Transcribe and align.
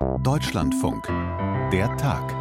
Deutschlandfunk. 0.00 1.06
Der 1.70 1.94
Tag. 1.98 2.34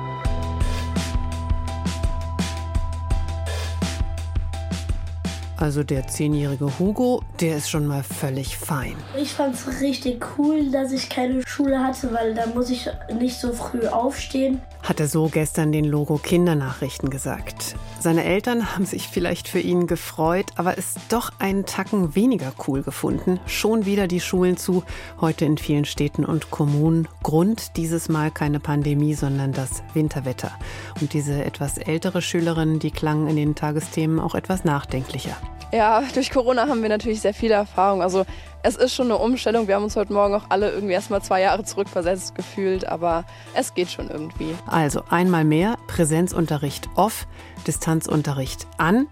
Also 5.58 5.84
der 5.84 6.08
zehnjährige 6.08 6.80
Hugo, 6.80 7.22
der 7.42 7.58
ist 7.58 7.70
schon 7.70 7.86
mal 7.86 8.02
völlig 8.02 8.58
fein. 8.58 8.96
Ich 9.18 9.34
fand 9.34 9.56
es 9.56 9.82
richtig 9.82 10.26
cool, 10.38 10.72
dass 10.72 10.94
ich 10.94 11.10
keine 11.10 11.46
Schule 11.46 11.84
hatte, 11.84 12.14
weil 12.14 12.34
da 12.34 12.46
muss 12.46 12.70
ich 12.70 12.90
nicht 13.20 13.38
so 13.38 13.52
früh 13.52 13.86
aufstehen. 13.88 14.62
Hat 14.90 15.00
er 15.00 15.08
so 15.08 15.30
gestern 15.30 15.72
den 15.72 15.86
Logo 15.86 16.18
Kindernachrichten 16.18 17.12
gesagt. 17.12 17.76
Seine 18.00 18.24
Eltern 18.24 18.74
haben 18.74 18.88
sich 18.88 19.08
vielleicht 19.08 19.48
für 19.48 19.60
ihn 19.60 19.86
gefreut, 19.86 20.48
aber 20.56 20.80
es 20.80 20.96
doch 21.10 21.32
einen 21.38 21.68
Tacken 21.68 22.16
weniger 22.16 22.54
cool 22.68 22.82
gefunden. 22.82 23.40
Schon 23.46 23.86
wieder 23.86 24.08
die 24.08 24.20
Schulen 24.20 24.58
zu, 24.58 24.84
heute 25.22 25.46
in 25.46 25.60
vielen 25.60 25.86
Städten 25.86 26.26
und 26.26 26.50
Kommunen. 26.50 27.08
Grund 27.22 27.78
dieses 27.78 28.10
Mal 28.10 28.32
keine 28.32 28.60
Pandemie, 28.60 29.14
sondern 29.14 29.52
das 29.52 29.84
Winterwetter. 29.94 30.54
Und 31.00 31.14
diese 31.14 31.46
etwas 31.46 31.78
ältere 31.78 32.24
Schülerin, 32.24 32.80
die 32.80 32.90
klang 32.90 33.28
in 33.28 33.36
den 33.36 33.54
Tagesthemen 33.54 34.20
auch 34.20 34.34
etwas 34.34 34.64
nachdenklicher. 34.66 35.38
Ja, 35.72 36.04
durch 36.14 36.32
Corona 36.32 36.68
haben 36.68 36.82
wir 36.82 36.90
natürlich 36.90 37.22
sehr 37.22 37.34
viele 37.34 37.54
Erfahrungen. 37.54 38.02
Also 38.02 38.26
es 38.62 38.76
ist 38.76 38.94
schon 38.94 39.06
eine 39.06 39.18
Umstellung. 39.18 39.68
Wir 39.68 39.76
haben 39.76 39.84
uns 39.84 39.96
heute 39.96 40.12
Morgen 40.12 40.34
auch 40.34 40.46
alle 40.50 40.72
irgendwie 40.72 40.94
erstmal 40.94 41.22
zwei 41.22 41.42
Jahre 41.42 41.64
zurückversetzt 41.64 42.36
gefühlt, 42.36 42.86
aber 42.86 43.24
es 43.54 43.74
geht 43.74 43.90
schon 43.90 44.10
irgendwie. 44.10 44.54
Also 44.66 45.04
einmal 45.10 45.46
mehr 45.46 45.78
Präsenzunterricht 45.88 46.90
off, 46.96 47.26
Distanzunterricht 47.68 48.68
an. 48.78 49.08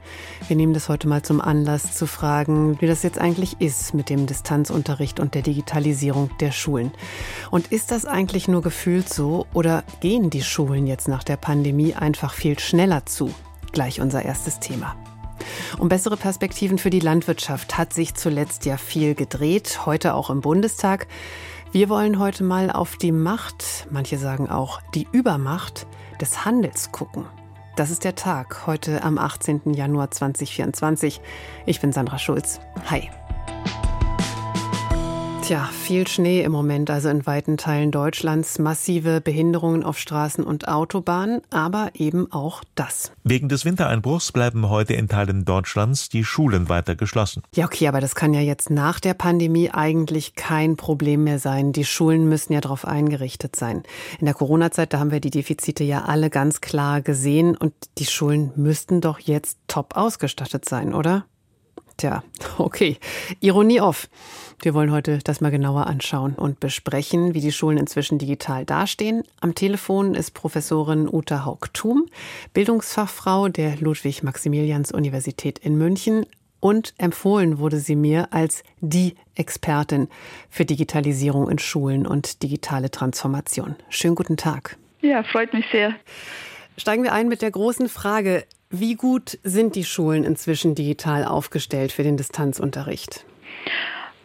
Wir 0.47 0.57
nehmen 0.57 0.73
das 0.73 0.89
heute 0.89 1.07
mal 1.07 1.21
zum 1.21 1.39
Anlass 1.39 1.95
zu 1.95 2.07
fragen, 2.07 2.81
wie 2.81 2.87
das 2.87 3.03
jetzt 3.03 3.19
eigentlich 3.19 3.61
ist 3.61 3.93
mit 3.93 4.09
dem 4.09 4.25
Distanzunterricht 4.25 5.21
und 5.21 5.33
der 5.33 5.43
Digitalisierung 5.43 6.29
der 6.39 6.51
Schulen. 6.51 6.91
Und 7.49 7.71
ist 7.71 7.91
das 7.91 8.05
eigentlich 8.05 8.49
nur 8.49 8.61
gefühlt 8.61 9.07
so 9.07 9.45
oder 9.53 9.83
gehen 10.01 10.29
die 10.29 10.43
Schulen 10.43 10.87
jetzt 10.87 11.07
nach 11.07 11.23
der 11.23 11.37
Pandemie 11.37 11.93
einfach 11.93 12.33
viel 12.33 12.59
schneller 12.59 13.05
zu? 13.05 13.33
Gleich 13.71 14.01
unser 14.01 14.23
erstes 14.23 14.59
Thema. 14.59 14.95
Um 15.77 15.89
bessere 15.89 16.17
Perspektiven 16.17 16.77
für 16.77 16.89
die 16.89 16.99
Landwirtschaft 16.99 17.77
hat 17.77 17.93
sich 17.93 18.15
zuletzt 18.15 18.65
ja 18.65 18.77
viel 18.77 19.15
gedreht, 19.15 19.85
heute 19.85 20.13
auch 20.13 20.29
im 20.29 20.41
Bundestag. 20.41 21.07
Wir 21.71 21.89
wollen 21.89 22.19
heute 22.19 22.43
mal 22.43 22.71
auf 22.71 22.95
die 22.95 23.11
Macht, 23.11 23.87
manche 23.91 24.17
sagen 24.17 24.49
auch 24.49 24.81
die 24.95 25.07
Übermacht 25.11 25.85
des 26.21 26.45
Handels 26.45 26.91
gucken. 26.91 27.25
Das 27.75 27.91
ist 27.91 28.03
der 28.03 28.15
Tag, 28.15 28.65
heute 28.65 29.03
am 29.03 29.17
18. 29.17 29.73
Januar 29.73 30.09
2024. 30.09 31.21
Ich 31.67 31.79
bin 31.79 31.91
Sandra 31.91 32.17
Schulz. 32.17 32.59
Hi. 32.89 33.09
Tja, 35.47 35.69
viel 35.71 36.05
Schnee 36.07 36.41
im 36.41 36.51
Moment, 36.51 36.89
also 36.89 37.07
in 37.07 37.25
weiten 37.25 37.55
Teilen 37.55 37.89
Deutschlands, 37.89 38.59
massive 38.59 39.21
Behinderungen 39.21 39.81
auf 39.81 39.97
Straßen 39.97 40.43
und 40.43 40.67
Autobahnen, 40.67 41.39
aber 41.51 41.91
eben 41.93 42.29
auch 42.33 42.65
das. 42.75 43.13
Wegen 43.23 43.47
des 43.47 43.63
Wintereinbruchs 43.63 44.33
bleiben 44.33 44.67
heute 44.67 44.95
in 44.95 45.07
Teilen 45.07 45.45
Deutschlands 45.45 46.09
die 46.09 46.25
Schulen 46.25 46.67
weiter 46.67 46.95
geschlossen. 46.95 47.43
Ja, 47.55 47.63
okay, 47.63 47.87
aber 47.87 48.01
das 48.01 48.13
kann 48.13 48.33
ja 48.33 48.41
jetzt 48.41 48.69
nach 48.69 48.99
der 48.99 49.13
Pandemie 49.13 49.71
eigentlich 49.71 50.35
kein 50.35 50.75
Problem 50.75 51.23
mehr 51.23 51.39
sein. 51.39 51.71
Die 51.71 51.85
Schulen 51.85 52.27
müssen 52.27 52.51
ja 52.51 52.59
darauf 52.59 52.85
eingerichtet 52.85 53.55
sein. 53.55 53.83
In 54.19 54.25
der 54.25 54.35
Corona-Zeit, 54.35 54.91
da 54.91 54.99
haben 54.99 55.11
wir 55.11 55.21
die 55.21 55.31
Defizite 55.31 55.85
ja 55.85 56.03
alle 56.03 56.29
ganz 56.29 56.59
klar 56.59 56.99
gesehen 56.99 57.55
und 57.55 57.71
die 57.99 58.05
Schulen 58.05 58.51
müssten 58.57 58.99
doch 58.99 59.19
jetzt 59.19 59.59
top 59.69 59.95
ausgestattet 59.95 60.67
sein, 60.67 60.93
oder? 60.93 61.23
Tja, 61.97 62.23
okay. 62.59 62.97
Ironie 63.39 63.81
off. 63.81 64.07
Wir 64.61 64.73
wollen 64.75 64.91
heute 64.91 65.17
das 65.23 65.41
mal 65.41 65.49
genauer 65.49 65.87
anschauen 65.87 66.33
und 66.33 66.59
besprechen, 66.59 67.33
wie 67.33 67.41
die 67.41 67.51
Schulen 67.51 67.77
inzwischen 67.77 68.19
digital 68.19 68.65
dastehen. 68.65 69.23
Am 69.39 69.55
Telefon 69.55 70.13
ist 70.13 70.35
Professorin 70.35 71.07
Uta 71.11 71.43
Haug-Thum, 71.43 72.07
Bildungsfachfrau 72.53 73.49
der 73.49 73.77
Ludwig-Maximilians-Universität 73.77 75.59
in 75.59 75.77
München. 75.77 76.25
Und 76.59 76.95
empfohlen 76.97 77.59
wurde 77.59 77.79
sie 77.79 77.95
mir 77.95 78.29
als 78.31 78.63
die 78.79 79.15
Expertin 79.35 80.07
für 80.49 80.65
Digitalisierung 80.65 81.49
in 81.49 81.59
Schulen 81.59 82.07
und 82.07 82.41
digitale 82.41 82.89
Transformation. 82.89 83.75
Schönen 83.89 84.15
guten 84.15 84.37
Tag. 84.37 84.77
Ja, 85.01 85.23
freut 85.23 85.53
mich 85.53 85.65
sehr. 85.71 85.93
Steigen 86.77 87.03
wir 87.03 87.13
ein 87.13 87.27
mit 87.27 87.43
der 87.43 87.51
großen 87.51 87.89
Frage, 87.89 88.43
wie 88.69 88.95
gut 88.95 89.37
sind 89.43 89.75
die 89.75 89.85
Schulen 89.85 90.23
inzwischen 90.23 90.75
digital 90.75 91.23
aufgestellt 91.23 91.91
für 91.91 92.03
den 92.03 92.17
Distanzunterricht? 92.17 93.25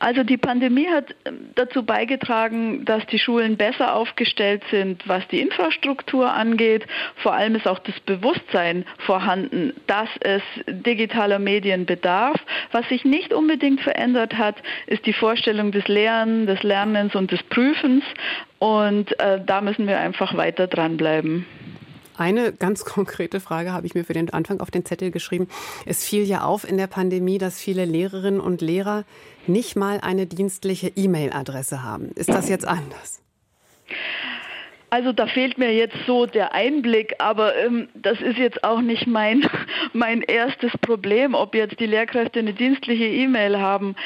Also 0.03 0.25
die 0.25 0.37
Pandemie 0.37 0.89
hat 0.89 1.15
ähm, 1.25 1.51
dazu 1.55 1.85
beigetragen, 1.85 2.85
dass 2.85 3.07
die 3.07 3.21
Schulen 3.21 3.57
besser 3.57 3.95
aufgestellt 3.95 4.65
sind, 4.69 5.07
was 5.07 5.23
die 5.29 5.41
Infrastruktur 5.41 6.29
angeht. 6.29 6.85
Vor 7.23 7.35
allem 7.35 7.55
ist 7.55 7.69
auch 7.69 7.79
das 7.79 8.01
Bewusstsein 8.01 8.85
vorhanden, 8.99 9.75
dass 9.87 10.09
es 10.19 10.43
digitaler 10.67 11.39
Medien 11.39 11.87
bedarf. 11.87 12.37
Was 12.73 12.89
sich 12.89 13.05
nicht 13.05 13.33
unbedingt 13.33 13.81
verändert 13.81 14.35
hat, 14.35 14.57
ist 14.89 15.07
die 15.07 15.13
Vorstellung 15.13 15.71
des 15.71 15.87
Lehrens, 15.87 16.47
des 16.47 16.65
Lernens 16.65 17.15
und 17.15 17.31
des 17.31 17.43
Prüfens. 17.45 18.03
Und 18.59 19.17
äh, 19.21 19.41
da 19.47 19.61
müssen 19.61 19.87
wir 19.87 20.01
einfach 20.01 20.37
weiter 20.37 20.67
dranbleiben. 20.67 21.47
Eine 22.23 22.53
ganz 22.53 22.85
konkrete 22.85 23.41
Frage 23.41 23.73
habe 23.73 23.85
ich 23.85 23.97
mir 23.97 24.05
für 24.05 24.13
den 24.13 24.31
Anfang 24.31 24.61
auf 24.61 24.71
den 24.71 24.85
Zettel 24.85 25.11
geschrieben. 25.11 25.49
Es 25.87 26.05
fiel 26.05 26.23
ja 26.23 26.45
auf 26.45 26.69
in 26.69 26.77
der 26.77 26.87
Pandemie, 26.87 27.39
dass 27.39 27.59
viele 27.59 27.85
Lehrerinnen 27.85 28.41
und 28.41 28.61
Lehrer 28.61 29.03
nicht 29.49 29.75
mal 29.75 29.99
eine 30.01 30.29
dienstliche 30.29 30.87
E-Mail-Adresse 30.95 31.83
haben. 31.83 32.13
Ist 32.15 32.29
das 32.29 32.49
jetzt 32.49 32.65
anders? 32.65 33.23
Also 34.93 35.15
da 35.15 35.27
fehlt 35.27 35.57
mir 35.57 35.73
jetzt 35.73 35.97
so 36.07 36.27
der 36.27 36.53
Einblick, 36.53 37.15
aber 37.19 37.57
ähm, 37.57 37.89
das 37.95 38.21
ist 38.21 38.37
jetzt 38.37 38.63
auch 38.63 38.83
nicht 38.83 39.07
mein, 39.07 39.49
mein 39.95 40.21
erstes 40.21 40.71
Problem, 40.83 41.33
ob 41.33 41.55
jetzt 41.55 41.81
die 41.81 41.87
Lehrkräfte 41.87 42.41
eine 42.41 42.53
dienstliche 42.53 43.07
E-Mail 43.07 43.59
haben. 43.59 43.97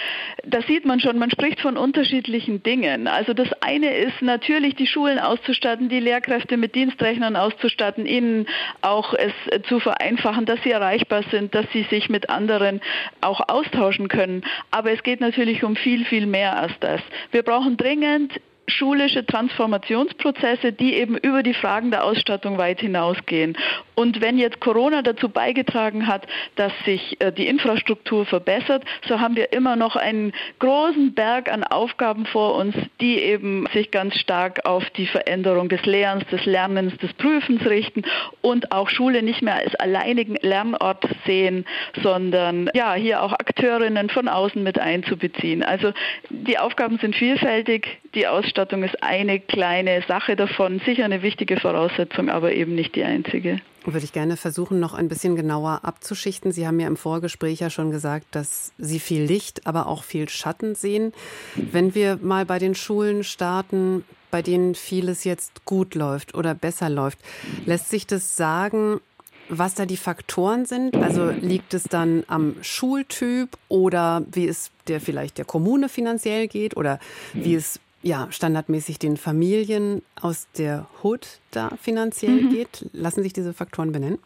Da 0.44 0.62
sieht 0.62 0.84
man 0.84 1.00
schon, 1.00 1.18
man 1.18 1.32
spricht 1.32 1.60
von 1.60 1.76
unterschiedlichen 1.76 2.62
Dingen. 2.62 3.08
Also 3.08 3.34
das 3.34 3.48
eine 3.62 3.96
ist 3.96 4.22
natürlich 4.22 4.76
die 4.76 4.86
Schulen 4.86 5.18
auszustatten, 5.18 5.88
die 5.88 5.98
Lehrkräfte 5.98 6.56
mit 6.56 6.76
Dienstrechnern 6.76 7.34
auszustatten, 7.34 8.06
ihnen 8.06 8.46
auch 8.80 9.12
es 9.12 9.32
zu 9.66 9.80
vereinfachen, 9.80 10.46
dass 10.46 10.62
sie 10.62 10.70
erreichbar 10.70 11.24
sind, 11.32 11.52
dass 11.56 11.66
sie 11.72 11.82
sich 11.90 12.08
mit 12.10 12.30
anderen 12.30 12.80
auch 13.22 13.40
austauschen 13.48 14.06
können. 14.06 14.44
Aber 14.70 14.92
es 14.92 15.02
geht 15.02 15.20
natürlich 15.20 15.64
um 15.64 15.74
viel, 15.74 16.04
viel 16.04 16.26
mehr 16.26 16.56
als 16.56 16.78
das. 16.78 17.00
Wir 17.32 17.42
brauchen 17.42 17.76
dringend 17.76 18.40
schulische 18.68 19.24
Transformationsprozesse, 19.24 20.72
die 20.72 20.94
eben 20.94 21.16
über 21.16 21.42
die 21.42 21.54
Fragen 21.54 21.90
der 21.90 22.04
Ausstattung 22.04 22.58
weit 22.58 22.80
hinausgehen. 22.80 23.56
Und 23.94 24.20
wenn 24.20 24.36
jetzt 24.36 24.60
Corona 24.60 25.02
dazu 25.02 25.28
beigetragen 25.28 26.06
hat, 26.06 26.26
dass 26.56 26.72
sich 26.84 27.20
äh, 27.20 27.32
die 27.32 27.46
Infrastruktur 27.46 28.26
verbessert, 28.26 28.84
so 29.08 29.20
haben 29.20 29.36
wir 29.36 29.52
immer 29.52 29.76
noch 29.76 29.96
einen 29.96 30.32
großen 30.58 31.14
Berg 31.14 31.50
an 31.50 31.64
Aufgaben 31.64 32.26
vor 32.26 32.56
uns, 32.56 32.74
die 33.00 33.18
eben 33.18 33.66
sich 33.72 33.90
ganz 33.90 34.18
stark 34.18 34.66
auf 34.66 34.88
die 34.90 35.06
Veränderung 35.06 35.68
des 35.68 35.84
Lehrens, 35.86 36.26
des 36.26 36.44
Lernens, 36.44 36.96
des 36.98 37.12
Prüfens 37.14 37.64
richten 37.64 38.02
und 38.42 38.72
auch 38.72 38.90
Schule 38.90 39.22
nicht 39.22 39.42
mehr 39.42 39.56
als 39.56 39.74
alleinigen 39.76 40.36
Lernort 40.42 41.04
sehen, 41.24 41.64
sondern 42.02 42.70
ja, 42.74 42.94
hier 42.94 43.22
auch 43.22 43.32
Akteurinnen 43.32 44.10
von 44.10 44.28
außen 44.28 44.62
mit 44.62 44.78
einzubeziehen. 44.78 45.62
Also 45.62 45.92
die 46.28 46.58
Aufgaben 46.58 46.98
sind 46.98 47.16
vielfältig, 47.16 47.98
die 48.16 48.26
Ausstattung 48.26 48.82
ist 48.82 49.02
eine 49.02 49.38
kleine 49.38 50.02
Sache 50.08 50.34
davon, 50.34 50.80
sicher 50.84 51.04
eine 51.04 51.22
wichtige 51.22 51.60
Voraussetzung, 51.60 52.30
aber 52.30 52.52
eben 52.52 52.74
nicht 52.74 52.96
die 52.96 53.04
einzige. 53.04 53.60
Würde 53.84 54.04
ich 54.04 54.12
gerne 54.12 54.36
versuchen, 54.36 54.80
noch 54.80 54.94
ein 54.94 55.08
bisschen 55.08 55.36
genauer 55.36 55.80
abzuschichten. 55.84 56.50
Sie 56.50 56.66
haben 56.66 56.80
ja 56.80 56.88
im 56.88 56.96
Vorgespräch 56.96 57.60
ja 57.60 57.70
schon 57.70 57.90
gesagt, 57.92 58.26
dass 58.32 58.72
Sie 58.78 58.98
viel 58.98 59.22
Licht, 59.22 59.66
aber 59.66 59.86
auch 59.86 60.02
viel 60.02 60.28
Schatten 60.28 60.74
sehen. 60.74 61.12
Wenn 61.54 61.94
wir 61.94 62.18
mal 62.20 62.46
bei 62.46 62.58
den 62.58 62.74
Schulen 62.74 63.22
starten, 63.22 64.04
bei 64.30 64.42
denen 64.42 64.74
vieles 64.74 65.24
jetzt 65.24 65.64
gut 65.66 65.94
läuft 65.94 66.34
oder 66.34 66.54
besser 66.54 66.88
läuft, 66.88 67.18
lässt 67.66 67.90
sich 67.90 68.06
das 68.06 68.36
sagen, 68.36 69.00
was 69.48 69.74
da 69.74 69.86
die 69.86 69.96
Faktoren 69.96 70.64
sind? 70.64 70.96
Also 70.96 71.30
liegt 71.30 71.74
es 71.74 71.84
dann 71.84 72.24
am 72.26 72.56
Schultyp 72.62 73.50
oder 73.68 74.24
wie 74.32 74.48
es 74.48 74.72
der 74.88 75.00
vielleicht 75.00 75.38
der 75.38 75.44
Kommune 75.44 75.88
finanziell 75.88 76.48
geht 76.48 76.76
oder 76.76 76.98
wie 77.34 77.54
es 77.54 77.78
ja, 78.06 78.28
standardmäßig 78.30 79.00
den 79.00 79.16
Familien 79.16 80.02
aus 80.20 80.46
der 80.56 80.86
Hood 81.02 81.40
da 81.50 81.70
finanziell 81.80 82.42
mhm. 82.42 82.50
geht. 82.50 82.86
Lassen 82.92 83.22
sich 83.24 83.32
diese 83.32 83.52
Faktoren 83.52 83.90
benennen? 83.90 84.18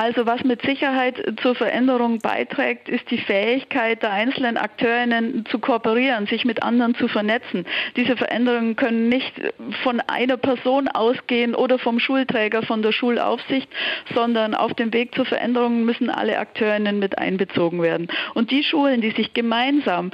Also 0.00 0.26
was 0.26 0.44
mit 0.44 0.62
Sicherheit 0.62 1.20
zur 1.42 1.56
Veränderung 1.56 2.20
beiträgt, 2.20 2.88
ist 2.88 3.10
die 3.10 3.18
Fähigkeit 3.18 4.00
der 4.00 4.12
einzelnen 4.12 4.56
Akteurinnen 4.56 5.44
zu 5.50 5.58
kooperieren, 5.58 6.28
sich 6.28 6.44
mit 6.44 6.62
anderen 6.62 6.94
zu 6.94 7.08
vernetzen. 7.08 7.66
Diese 7.96 8.16
Veränderungen 8.16 8.76
können 8.76 9.08
nicht 9.08 9.32
von 9.82 10.00
einer 10.00 10.36
Person 10.36 10.86
ausgehen 10.86 11.56
oder 11.56 11.80
vom 11.80 11.98
Schulträger, 11.98 12.62
von 12.62 12.80
der 12.80 12.92
Schulaufsicht, 12.92 13.68
sondern 14.14 14.54
auf 14.54 14.72
dem 14.74 14.92
Weg 14.92 15.16
zur 15.16 15.26
Veränderung 15.26 15.84
müssen 15.84 16.10
alle 16.10 16.38
Akteurinnen 16.38 17.00
mit 17.00 17.18
einbezogen 17.18 17.82
werden. 17.82 18.06
Und 18.34 18.52
die 18.52 18.62
Schulen, 18.62 19.00
die 19.00 19.10
sich 19.10 19.34
gemeinsam 19.34 20.12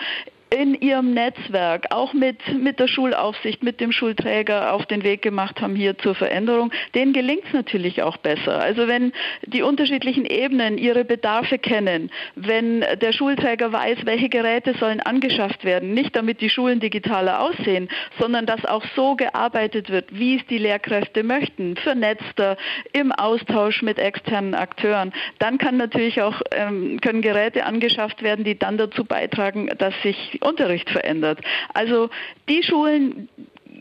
in 0.54 0.74
ihrem 0.74 1.14
Netzwerk, 1.14 1.86
auch 1.90 2.12
mit, 2.12 2.38
mit 2.56 2.78
der 2.78 2.86
Schulaufsicht, 2.86 3.64
mit 3.64 3.80
dem 3.80 3.90
Schulträger 3.90 4.72
auf 4.72 4.86
den 4.86 5.02
Weg 5.02 5.20
gemacht 5.22 5.60
haben 5.60 5.74
hier 5.74 5.98
zur 5.98 6.14
Veränderung, 6.14 6.70
denen 6.94 7.12
gelingt 7.12 7.44
es 7.46 7.52
natürlich 7.52 8.02
auch 8.02 8.16
besser. 8.18 8.60
Also 8.60 8.86
wenn 8.86 9.12
die 9.44 9.62
unterschiedlichen 9.62 10.24
Ebenen 10.24 10.78
ihre 10.78 11.04
Bedarfe 11.04 11.58
kennen, 11.58 12.10
wenn 12.36 12.80
der 12.80 13.12
Schulträger 13.12 13.72
weiß, 13.72 13.98
welche 14.04 14.28
Geräte 14.28 14.74
sollen 14.78 15.00
angeschafft 15.00 15.64
werden, 15.64 15.92
nicht 15.92 16.14
damit 16.14 16.40
die 16.40 16.50
Schulen 16.50 16.78
digitaler 16.78 17.40
aussehen, 17.40 17.88
sondern 18.20 18.46
dass 18.46 18.64
auch 18.64 18.84
so 18.94 19.16
gearbeitet 19.16 19.90
wird, 19.90 20.16
wie 20.16 20.36
es 20.36 20.46
die 20.46 20.58
Lehrkräfte 20.58 21.24
möchten, 21.24 21.76
vernetzter, 21.76 22.56
im 22.92 23.10
Austausch 23.10 23.82
mit 23.82 23.98
externen 23.98 24.54
Akteuren, 24.54 25.12
dann 25.40 25.58
kann 25.58 25.76
natürlich 25.76 26.22
auch, 26.22 26.40
ähm, 26.52 27.00
können 27.00 27.22
Geräte 27.22 27.64
angeschafft 27.64 28.22
werden, 28.22 28.44
die 28.44 28.56
dann 28.56 28.78
dazu 28.78 29.04
beitragen, 29.04 29.68
dass 29.78 29.94
sich 30.02 30.38
Unterricht 30.44 30.90
verändert. 30.90 31.40
Also 31.72 32.10
die 32.48 32.62
Schulen, 32.62 33.28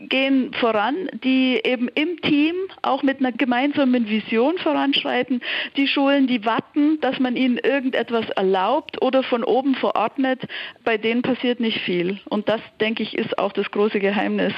gehen 0.08 0.52
voran, 0.54 1.08
die 1.24 1.60
eben 1.64 1.88
im 1.88 2.20
Team 2.20 2.54
auch 2.82 3.02
mit 3.02 3.20
einer 3.20 3.32
gemeinsamen 3.32 4.08
Vision 4.08 4.58
voranschreiten. 4.58 5.40
Die 5.76 5.88
Schulen, 5.88 6.26
die 6.26 6.44
warten, 6.44 7.00
dass 7.00 7.18
man 7.18 7.36
ihnen 7.36 7.58
irgendetwas 7.58 8.28
erlaubt 8.30 9.00
oder 9.02 9.22
von 9.22 9.44
oben 9.44 9.74
verordnet, 9.74 10.42
bei 10.84 10.98
denen 10.98 11.22
passiert 11.22 11.60
nicht 11.60 11.80
viel. 11.80 12.18
Und 12.28 12.48
das, 12.48 12.60
denke 12.80 13.02
ich, 13.02 13.16
ist 13.16 13.38
auch 13.38 13.52
das 13.52 13.70
große 13.70 14.00
Geheimnis 14.00 14.52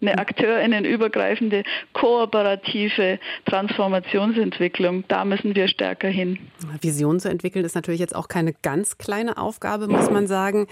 eine 0.00 0.18
akteurinnenübergreifende, 0.18 1.62
kooperative 1.92 3.18
Transformationsentwicklung. 3.46 5.04
Da 5.08 5.24
müssen 5.24 5.54
wir 5.54 5.68
stärker 5.68 6.08
hin. 6.08 6.38
Vision 6.80 7.20
zu 7.20 7.28
entwickeln 7.28 7.64
ist 7.64 7.74
natürlich 7.74 8.00
jetzt 8.00 8.14
auch 8.14 8.28
keine 8.28 8.52
ganz 8.52 8.98
kleine 8.98 9.36
Aufgabe, 9.38 9.88
muss 9.88 10.10
man 10.10 10.26
sagen. 10.26 10.66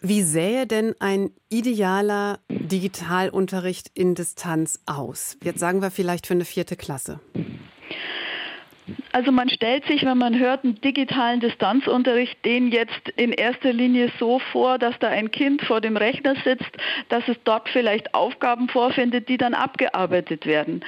Wie 0.00 0.22
sähe 0.22 0.66
denn 0.66 0.94
ein 1.00 1.30
idealer 1.48 2.38
Digitalunterricht 2.48 3.90
in 3.94 4.14
Distanz 4.14 4.80
aus? 4.86 5.36
Jetzt 5.42 5.60
sagen 5.60 5.82
wir 5.82 5.90
vielleicht 5.90 6.26
für 6.26 6.34
eine 6.34 6.44
vierte 6.44 6.76
Klasse. 6.76 7.20
Also 9.12 9.32
man 9.32 9.48
stellt 9.48 9.86
sich, 9.86 10.04
wenn 10.04 10.18
man 10.18 10.38
hört, 10.38 10.64
einen 10.64 10.80
digitalen 10.80 11.40
Distanzunterricht, 11.40 12.44
den 12.44 12.70
jetzt 12.70 13.08
in 13.16 13.32
erster 13.32 13.72
Linie 13.72 14.10
so 14.18 14.38
vor, 14.38 14.78
dass 14.78 14.98
da 14.98 15.08
ein 15.08 15.30
Kind 15.30 15.62
vor 15.62 15.80
dem 15.80 15.96
Rechner 15.96 16.34
sitzt, 16.44 16.70
dass 17.08 17.26
es 17.28 17.36
dort 17.44 17.68
vielleicht 17.68 18.14
Aufgaben 18.14 18.68
vorfindet, 18.68 19.28
die 19.28 19.36
dann 19.36 19.54
abgearbeitet 19.54 20.46
werden. 20.46 20.84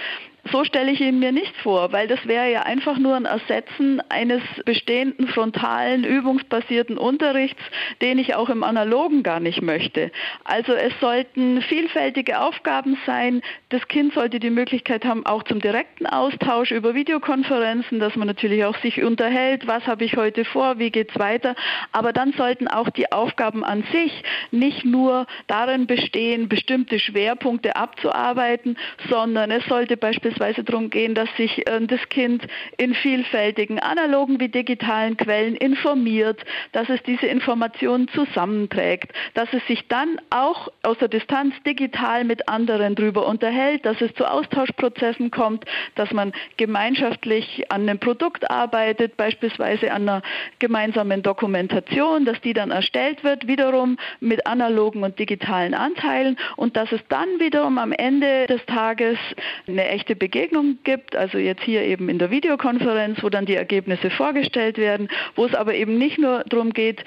So 0.51 0.65
stelle 0.65 0.91
ich 0.91 1.01
ihn 1.01 1.19
mir 1.19 1.33
nicht 1.33 1.55
vor, 1.59 1.93
weil 1.93 2.09
das 2.09 2.27
wäre 2.27 2.51
ja 2.51 2.63
einfach 2.63 2.99
nur 2.99 3.15
ein 3.15 3.27
Ersetzen 3.27 4.01
eines 4.09 4.43
bestehenden 4.65 5.29
frontalen, 5.29 6.03
übungsbasierten 6.05 6.97
Unterrichts, 6.97 7.61
den 8.01 8.19
ich 8.19 8.35
auch 8.35 8.49
im 8.49 8.65
analogen 8.65 9.23
gar 9.23 9.39
nicht 9.39 9.61
möchte. 9.61 10.11
Also 10.45 10.73
es 10.73 10.93
sollten 11.01 11.61
vielfältige 11.63 12.41
Aufgaben 12.41 12.99
sein. 13.07 13.43
Das 13.69 13.87
Kind 13.89 14.15
sollte 14.15 14.41
die 14.41 14.51
Möglichkeit 14.51 15.05
haben, 15.05 15.27
auch 15.27 15.43
zum 15.43 15.61
direkten 15.61 16.07
Austausch 16.07 16.71
über 16.71 16.95
Videokonferenzen, 16.95 18.01
dass 18.01 18.17
man 18.17 18.27
natürlich 18.27 18.65
auch 18.65 18.77
sich 18.79 19.03
unterhält, 19.03 19.67
was 19.67 19.87
habe 19.87 20.05
ich 20.05 20.17
heute 20.17 20.45
vor, 20.45 20.79
wie 20.79 20.91
geht 20.91 21.11
es 21.11 21.19
weiter. 21.19 21.55
Aber 21.93 22.13
dann 22.13 22.33
sollten 22.33 22.67
auch 22.67 22.89
die 22.89 23.13
Aufgaben 23.13 23.63
an 23.63 23.85
sich 23.93 24.25
nicht 24.51 24.85
nur 24.85 25.27
darin 25.47 25.87
bestehen, 25.87 26.49
bestimmte 26.49 26.99
Schwerpunkte 26.99 27.77
abzuarbeiten, 27.77 28.79
sondern 29.09 29.51
es 29.51 29.65
sollte 29.67 29.97
beispielsweise 29.97 30.40
beispielsweise 30.41 30.65
darum 30.65 30.91
gehen, 30.91 31.15
dass 31.15 31.29
sich 31.37 31.67
äh, 31.67 31.81
das 31.87 32.01
Kind 32.09 32.47
in 32.79 32.95
vielfältigen 32.95 33.79
analogen 33.79 34.41
wie 34.41 34.49
digitalen 34.49 35.17
Quellen 35.17 35.55
informiert, 35.55 36.41
dass 36.73 36.89
es 36.89 37.03
diese 37.03 37.27
Informationen 37.27 38.09
zusammenträgt, 38.09 39.13
dass 39.35 39.53
es 39.53 39.65
sich 39.67 39.87
dann 39.89 40.21
auch 40.31 40.69
aus 40.83 40.97
der 40.99 41.09
Distanz 41.09 41.55
digital 41.67 42.25
mit 42.25 42.49
anderen 42.49 42.95
darüber 42.95 43.27
unterhält, 43.27 43.85
dass 43.85 44.01
es 44.01 44.15
zu 44.15 44.25
Austauschprozessen 44.25 45.31
kommt, 45.31 45.65
dass 45.95 46.11
man 46.13 46.33
gemeinschaftlich 46.57 47.71
an 47.71 47.83
einem 47.83 47.99
Produkt 47.99 48.51
arbeitet, 48.51 49.17
beispielsweise 49.17 49.93
an 49.93 50.09
einer 50.09 50.23
gemeinsamen 50.59 51.23
Dokumentation, 51.23 52.25
dass 52.25 52.41
die 52.41 52.55
dann 52.55 52.71
erstellt 52.71 53.23
wird, 53.25 53.47
wiederum 53.47 53.99
mit 54.21 54.47
analogen 54.47 55.03
und 55.03 55.19
digitalen 55.19 55.75
Anteilen 55.75 56.39
und 56.57 56.77
dass 56.77 56.91
es 56.93 57.01
dann 57.09 57.29
wiederum 57.39 57.77
am 57.77 57.93
Ende 57.93 58.47
des 58.47 58.65
Tages 58.67 59.19
eine 59.67 59.87
echte 59.89 60.17
Begegnung 60.21 60.79
gibt, 60.85 61.17
also 61.17 61.39
jetzt 61.39 61.63
hier 61.63 61.83
eben 61.83 62.09
in 62.09 62.21
der 62.21 62.31
Videokonferenz, 62.31 63.21
wo 63.23 63.29
dann 63.29 63.47
die 63.47 63.57
Ergebnisse 63.57 64.11
vorgestellt 64.11 64.79
werden, 64.79 65.09
wo 65.35 65.47
es 65.47 65.55
aber 65.55 65.75
eben 65.75 65.99
nicht 65.99 66.19
nur 66.19 66.45
darum 66.45 66.73
geht, 66.73 67.03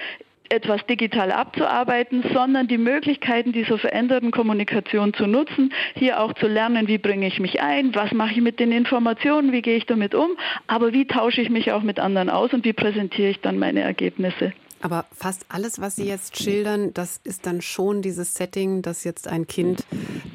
etwas 0.49 0.85
digital 0.85 1.31
abzuarbeiten, 1.31 2.23
sondern 2.33 2.67
die 2.67 2.77
Möglichkeiten 2.77 3.53
dieser 3.53 3.77
veränderten 3.77 4.31
Kommunikation 4.31 5.13
zu 5.13 5.25
nutzen, 5.25 5.73
hier 5.95 6.19
auch 6.19 6.33
zu 6.33 6.47
lernen, 6.47 6.87
wie 6.87 6.97
bringe 6.97 7.27
ich 7.27 7.39
mich 7.39 7.61
ein, 7.61 7.95
was 7.95 8.11
mache 8.11 8.33
ich 8.33 8.41
mit 8.41 8.59
den 8.59 8.71
Informationen, 8.71 9.51
wie 9.51 9.61
gehe 9.61 9.77
ich 9.77 9.85
damit 9.85 10.13
um, 10.13 10.31
aber 10.67 10.91
wie 10.91 11.07
tausche 11.07 11.41
ich 11.41 11.49
mich 11.49 11.71
auch 11.71 11.81
mit 11.81 11.99
anderen 11.99 12.29
aus 12.29 12.53
und 12.53 12.65
wie 12.65 12.73
präsentiere 12.73 13.29
ich 13.29 13.39
dann 13.41 13.57
meine 13.57 13.81
Ergebnisse. 13.81 14.53
Aber 14.81 15.05
fast 15.13 15.45
alles, 15.47 15.79
was 15.79 15.95
Sie 15.95 16.05
jetzt 16.05 16.37
schildern, 16.43 16.93
das 16.93 17.21
ist 17.23 17.45
dann 17.45 17.61
schon 17.61 18.01
dieses 18.01 18.35
Setting, 18.35 18.81
dass 18.81 19.05
jetzt 19.05 19.29
ein 19.29 19.47
Kind 19.47 19.85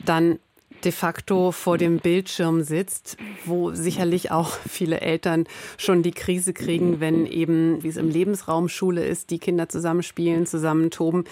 dann 0.06 0.38
de 0.84 0.92
facto 0.92 1.52
vor 1.52 1.78
dem 1.78 1.98
Bildschirm 1.98 2.62
sitzt, 2.62 3.16
wo 3.44 3.72
sicherlich 3.74 4.30
auch 4.30 4.50
viele 4.68 5.00
Eltern 5.00 5.44
schon 5.76 6.02
die 6.02 6.12
Krise 6.12 6.52
kriegen, 6.52 7.00
wenn 7.00 7.26
eben, 7.26 7.82
wie 7.82 7.88
es 7.88 7.96
im 7.96 8.08
Lebensraum 8.08 8.68
Schule 8.68 9.04
ist, 9.04 9.30
die 9.30 9.38
Kinder 9.38 9.68
zusammenspielen, 9.68 10.46
zusammen 10.46 10.90
toben, 10.90 11.24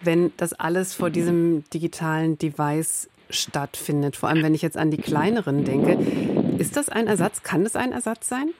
wenn 0.00 0.32
das 0.36 0.52
alles 0.52 0.94
vor 0.94 1.10
diesem 1.10 1.64
digitalen 1.70 2.38
Device 2.38 3.08
stattfindet. 3.30 4.16
Vor 4.16 4.28
allem, 4.28 4.42
wenn 4.42 4.54
ich 4.54 4.62
jetzt 4.62 4.76
an 4.76 4.90
die 4.90 4.98
kleineren 4.98 5.64
denke. 5.64 5.98
Ist 6.58 6.76
das 6.76 6.88
ein 6.88 7.06
Ersatz? 7.06 7.42
Kann 7.42 7.64
das 7.64 7.76
ein 7.76 7.92
Ersatz 7.92 8.28
sein? 8.28 8.50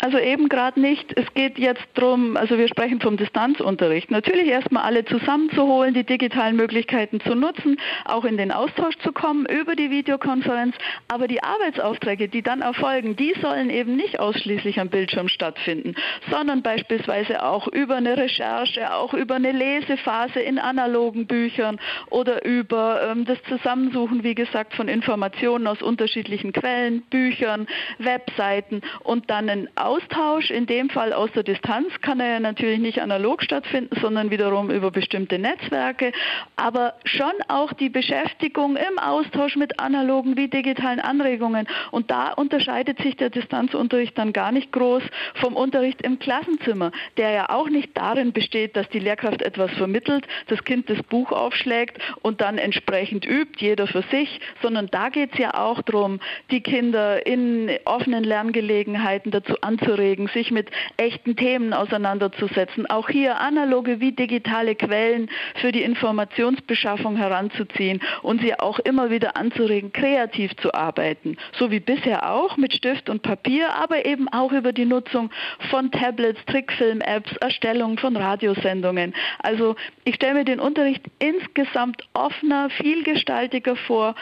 Also 0.00 0.18
eben 0.18 0.48
gerade 0.48 0.80
nicht. 0.80 1.12
Es 1.16 1.26
geht 1.34 1.58
jetzt 1.58 1.84
darum, 1.94 2.36
also 2.36 2.56
wir 2.56 2.68
sprechen 2.68 3.00
vom 3.00 3.16
Distanzunterricht. 3.16 4.10
Natürlich 4.10 4.46
erstmal 4.46 4.84
alle 4.84 5.04
zusammenzuholen, 5.04 5.92
die 5.92 6.04
digitalen 6.04 6.56
Möglichkeiten 6.56 7.20
zu 7.20 7.34
nutzen, 7.34 7.78
auch 8.04 8.24
in 8.24 8.36
den 8.36 8.52
Austausch 8.52 8.96
zu 8.98 9.12
kommen 9.12 9.46
über 9.46 9.74
die 9.74 9.90
Videokonferenz. 9.90 10.76
Aber 11.08 11.26
die 11.26 11.42
Arbeitsaufträge, 11.42 12.28
die 12.28 12.42
dann 12.42 12.60
erfolgen, 12.60 13.16
die 13.16 13.34
sollen 13.42 13.70
eben 13.70 13.96
nicht 13.96 14.20
ausschließlich 14.20 14.78
am 14.78 14.88
Bildschirm 14.88 15.28
stattfinden, 15.28 15.94
sondern 16.30 16.62
beispielsweise 16.62 17.42
auch 17.42 17.66
über 17.66 17.96
eine 17.96 18.16
Recherche, 18.16 18.94
auch 18.94 19.14
über 19.14 19.34
eine 19.34 19.52
Lesephase 19.52 20.40
in 20.40 20.58
analogen 20.58 21.26
Büchern 21.26 21.80
oder 22.10 22.44
über 22.44 23.10
ähm, 23.10 23.24
das 23.24 23.38
Zusammensuchen, 23.48 24.22
wie 24.22 24.34
gesagt, 24.36 24.74
von 24.74 24.86
Informationen 24.86 25.66
aus 25.66 25.82
unterschiedlichen 25.82 26.52
Quellen, 26.52 27.02
Büchern, 27.10 27.66
Webseiten 27.98 28.82
und 29.02 29.28
dann 29.28 29.47
einen 29.48 29.68
Austausch, 29.76 30.50
in 30.50 30.66
dem 30.66 30.90
Fall 30.90 31.12
aus 31.12 31.30
der 31.32 31.42
Distanz, 31.42 31.88
kann 32.02 32.20
er 32.20 32.34
ja 32.34 32.40
natürlich 32.40 32.78
nicht 32.78 33.00
analog 33.00 33.42
stattfinden, 33.42 33.98
sondern 34.00 34.30
wiederum 34.30 34.70
über 34.70 34.90
bestimmte 34.90 35.38
Netzwerke, 35.38 36.12
aber 36.56 36.94
schon 37.04 37.32
auch 37.48 37.72
die 37.72 37.88
Beschäftigung 37.88 38.76
im 38.76 38.98
Austausch 38.98 39.56
mit 39.56 39.80
analogen 39.80 40.36
wie 40.36 40.48
digitalen 40.48 41.00
Anregungen. 41.00 41.66
Und 41.90 42.10
da 42.10 42.32
unterscheidet 42.32 42.98
sich 43.00 43.16
der 43.16 43.30
Distanzunterricht 43.30 44.16
dann 44.18 44.32
gar 44.32 44.52
nicht 44.52 44.72
groß 44.72 45.02
vom 45.34 45.56
Unterricht 45.56 46.02
im 46.02 46.18
Klassenzimmer, 46.18 46.92
der 47.16 47.30
ja 47.30 47.48
auch 47.50 47.68
nicht 47.68 47.96
darin 47.96 48.32
besteht, 48.32 48.76
dass 48.76 48.88
die 48.90 48.98
Lehrkraft 48.98 49.42
etwas 49.42 49.70
vermittelt, 49.72 50.26
das 50.48 50.62
Kind 50.64 50.90
das 50.90 51.02
Buch 51.04 51.32
aufschlägt 51.32 51.98
und 52.22 52.40
dann 52.40 52.58
entsprechend 52.58 53.26
übt, 53.26 53.58
jeder 53.58 53.86
für 53.86 54.02
sich, 54.10 54.40
sondern 54.62 54.88
da 54.90 55.08
geht 55.08 55.32
es 55.32 55.38
ja 55.38 55.54
auch 55.54 55.82
darum, 55.82 56.20
die 56.50 56.60
Kinder 56.60 57.26
in 57.26 57.70
offenen 57.84 58.24
Lerngelegenheiten 58.24 59.30
dazu 59.40 59.60
anzuregen, 59.60 60.28
sich 60.28 60.50
mit 60.50 60.70
echten 60.96 61.36
Themen 61.36 61.72
auseinanderzusetzen, 61.72 62.86
auch 62.86 63.08
hier 63.08 63.40
analoge 63.40 64.00
wie 64.00 64.12
digitale 64.12 64.74
Quellen 64.74 65.30
für 65.56 65.72
die 65.72 65.82
Informationsbeschaffung 65.82 67.16
heranzuziehen 67.16 68.00
und 68.22 68.40
sie 68.40 68.58
auch 68.58 68.78
immer 68.80 69.10
wieder 69.10 69.36
anzuregen, 69.36 69.92
kreativ 69.92 70.54
zu 70.56 70.74
arbeiten, 70.74 71.36
so 71.58 71.70
wie 71.70 71.80
bisher 71.80 72.30
auch 72.30 72.56
mit 72.56 72.72
Stift 72.72 73.08
und 73.08 73.22
Papier, 73.22 73.74
aber 73.74 74.04
eben 74.06 74.28
auch 74.28 74.52
über 74.52 74.72
die 74.72 74.84
Nutzung 74.84 75.30
von 75.70 75.90
Tablets, 75.90 76.40
Trickfilm-Apps, 76.46 77.36
Erstellung 77.36 77.98
von 77.98 78.16
Radiosendungen. 78.16 79.14
Also 79.38 79.76
ich 80.04 80.16
stelle 80.16 80.34
mir 80.34 80.44
den 80.44 80.60
Unterricht 80.60 81.04
insgesamt 81.18 82.02
offener, 82.14 82.70
vielgestaltiger 82.70 83.76
vor 83.76 84.14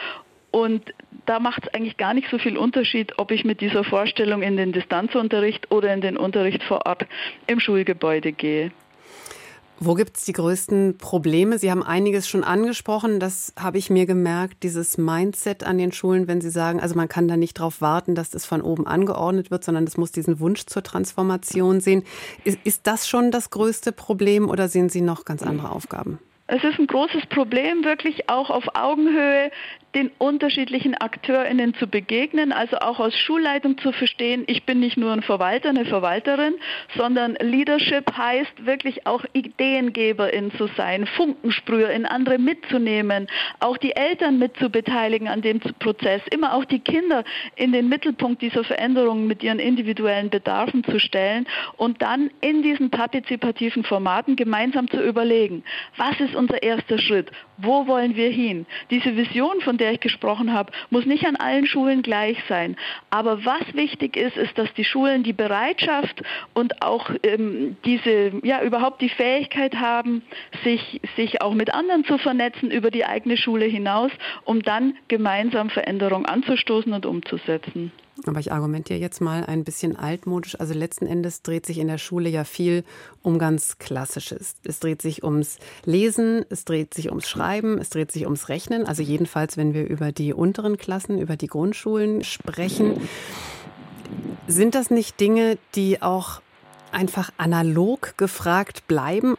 und 0.57 0.91
da 1.27 1.39
macht 1.39 1.67
es 1.67 1.73
eigentlich 1.75 1.97
gar 1.97 2.15
nicht 2.15 2.29
so 2.31 2.39
viel 2.39 2.57
Unterschied, 2.57 3.19
ob 3.19 3.29
ich 3.29 3.45
mit 3.45 3.61
dieser 3.61 3.83
Vorstellung 3.83 4.41
in 4.41 4.57
den 4.57 4.71
Distanzunterricht 4.71 5.71
oder 5.71 5.93
in 5.93 6.01
den 6.01 6.17
Unterricht 6.17 6.63
vor 6.63 6.87
Ort 6.87 7.05
im 7.45 7.59
Schulgebäude 7.59 8.31
gehe. 8.31 8.71
Wo 9.79 9.93
gibt 9.93 10.17
es 10.17 10.25
die 10.25 10.33
größten 10.33 10.97
Probleme? 10.97 11.59
Sie 11.59 11.69
haben 11.69 11.83
einiges 11.83 12.27
schon 12.27 12.43
angesprochen. 12.43 13.19
Das 13.19 13.53
habe 13.55 13.77
ich 13.77 13.91
mir 13.91 14.07
gemerkt, 14.07 14.63
dieses 14.63 14.97
Mindset 14.97 15.63
an 15.63 15.77
den 15.77 15.91
Schulen, 15.91 16.27
wenn 16.27 16.41
Sie 16.41 16.49
sagen, 16.49 16.79
also 16.79 16.95
man 16.95 17.07
kann 17.07 17.27
da 17.27 17.37
nicht 17.37 17.59
darauf 17.59 17.79
warten, 17.79 18.15
dass 18.15 18.31
das 18.31 18.47
von 18.47 18.63
oben 18.63 18.87
angeordnet 18.87 19.51
wird, 19.51 19.63
sondern 19.63 19.83
es 19.83 19.95
muss 19.95 20.11
diesen 20.11 20.39
Wunsch 20.39 20.65
zur 20.65 20.81
Transformation 20.81 21.81
sehen. 21.81 22.03
Ist, 22.43 22.57
ist 22.63 22.87
das 22.87 23.07
schon 23.07 23.29
das 23.29 23.51
größte 23.51 23.91
Problem 23.91 24.49
oder 24.49 24.67
sehen 24.67 24.89
Sie 24.89 25.01
noch 25.01 25.23
ganz 25.23 25.43
andere 25.43 25.69
Aufgaben? 25.69 26.17
Es 26.47 26.63
ist 26.63 26.79
ein 26.79 26.87
großes 26.87 27.25
Problem, 27.25 27.83
wirklich 27.83 28.29
auch 28.29 28.49
auf 28.49 28.63
Augenhöhe 28.73 29.51
den 29.97 30.11
unterschiedlichen 30.19 30.93
AkteurInnen 30.93 31.73
zu 31.73 31.87
begegnen, 31.87 32.51
also 32.51 32.77
auch 32.77 32.99
als 32.99 33.17
Schulleitung 33.17 33.79
zu 33.79 33.91
verstehen, 33.91 34.43
ich 34.45 34.63
bin 34.63 34.79
nicht 34.79 34.95
nur 34.95 35.11
ein 35.11 35.23
Verwalter, 35.23 35.69
eine 35.69 35.85
Verwalterin, 35.85 36.53
sondern 36.95 37.35
Leadership 37.41 38.15
heißt 38.15 38.67
wirklich 38.67 39.07
auch 39.07 39.25
Ideengeberin 39.33 40.51
zu 40.51 40.67
sein, 40.77 41.07
Funkensprüher 41.07 41.89
in 41.89 42.05
andere 42.05 42.37
mitzunehmen, 42.37 43.27
auch 43.59 43.77
die 43.77 43.95
Eltern 43.95 44.37
mitzubeteiligen 44.37 45.27
an 45.27 45.41
dem 45.41 45.59
Prozess, 45.59 46.21
immer 46.29 46.53
auch 46.53 46.65
die 46.65 46.79
Kinder 46.79 47.23
in 47.55 47.71
den 47.71 47.89
Mittelpunkt 47.89 48.43
dieser 48.43 48.63
Veränderungen 48.63 49.25
mit 49.25 49.41
ihren 49.41 49.57
individuellen 49.57 50.29
Bedarfen 50.29 50.83
zu 50.83 50.99
stellen 50.99 51.47
und 51.75 52.03
dann 52.03 52.29
in 52.41 52.61
diesen 52.61 52.91
partizipativen 52.91 53.83
Formaten 53.83 54.35
gemeinsam 54.35 54.87
zu 54.91 55.01
überlegen, 55.01 55.63
was 55.95 56.19
ist 56.19 56.35
unser 56.35 56.61
erster 56.61 56.99
Schritt, 56.99 57.31
wo 57.57 57.87
wollen 57.87 58.15
wir 58.15 58.29
hin? 58.29 58.65
Diese 58.91 59.15
Vision, 59.15 59.61
von 59.61 59.77
der 59.77 59.93
ich 59.93 59.99
gesprochen 59.99 60.53
habe, 60.53 60.71
muss 60.89 61.05
nicht 61.05 61.25
an 61.25 61.35
allen 61.35 61.65
Schulen 61.65 62.01
gleich 62.01 62.37
sein. 62.47 62.75
Aber 63.09 63.45
was 63.45 63.73
wichtig 63.73 64.15
ist, 64.15 64.37
ist, 64.37 64.57
dass 64.57 64.73
die 64.73 64.83
Schulen 64.83 65.23
die 65.23 65.33
Bereitschaft 65.33 66.21
und 66.53 66.81
auch 66.81 67.09
ähm, 67.23 67.77
diese, 67.85 68.33
ja, 68.43 68.61
überhaupt 68.61 69.01
die 69.01 69.09
Fähigkeit 69.09 69.75
haben, 69.75 70.23
sich, 70.63 71.01
sich 71.15 71.41
auch 71.41 71.53
mit 71.53 71.73
anderen 71.73 72.05
zu 72.05 72.17
vernetzen 72.17 72.71
über 72.71 72.91
die 72.91 73.05
eigene 73.05 73.37
Schule 73.37 73.65
hinaus, 73.65 74.11
um 74.45 74.61
dann 74.61 74.95
gemeinsam 75.07 75.69
Veränderung 75.69 76.25
anzustoßen 76.25 76.93
und 76.93 77.05
umzusetzen. 77.05 77.91
Aber 78.29 78.39
ich 78.39 78.51
argumentiere 78.51 78.99
jetzt 78.99 79.21
mal 79.21 79.43
ein 79.45 79.63
bisschen 79.63 79.95
altmodisch. 79.95 80.59
Also 80.59 80.73
letzten 80.73 81.07
Endes 81.07 81.41
dreht 81.41 81.65
sich 81.65 81.77
in 81.77 81.87
der 81.87 81.97
Schule 81.97 82.29
ja 82.29 82.43
viel 82.43 82.83
um 83.21 83.39
ganz 83.39 83.77
Klassisches. 83.77 84.55
Es 84.63 84.79
dreht 84.79 85.01
sich 85.01 85.23
ums 85.23 85.57
Lesen, 85.85 86.45
es 86.49 86.65
dreht 86.65 86.93
sich 86.93 87.09
ums 87.09 87.27
Schreiben, 87.27 87.77
es 87.77 87.89
dreht 87.89 88.11
sich 88.11 88.25
ums 88.25 88.49
Rechnen. 88.49 88.85
Also 88.85 89.03
jedenfalls, 89.03 89.57
wenn 89.57 89.73
wir 89.73 89.87
über 89.87 90.11
die 90.11 90.33
unteren 90.33 90.77
Klassen, 90.77 91.19
über 91.19 91.35
die 91.37 91.47
Grundschulen 91.47 92.23
sprechen. 92.23 93.01
Sind 94.47 94.75
das 94.75 94.89
nicht 94.89 95.19
Dinge, 95.19 95.57
die 95.75 96.01
auch 96.01 96.41
einfach 96.91 97.31
analog 97.37 98.17
gefragt 98.17 98.87
bleiben? 98.87 99.35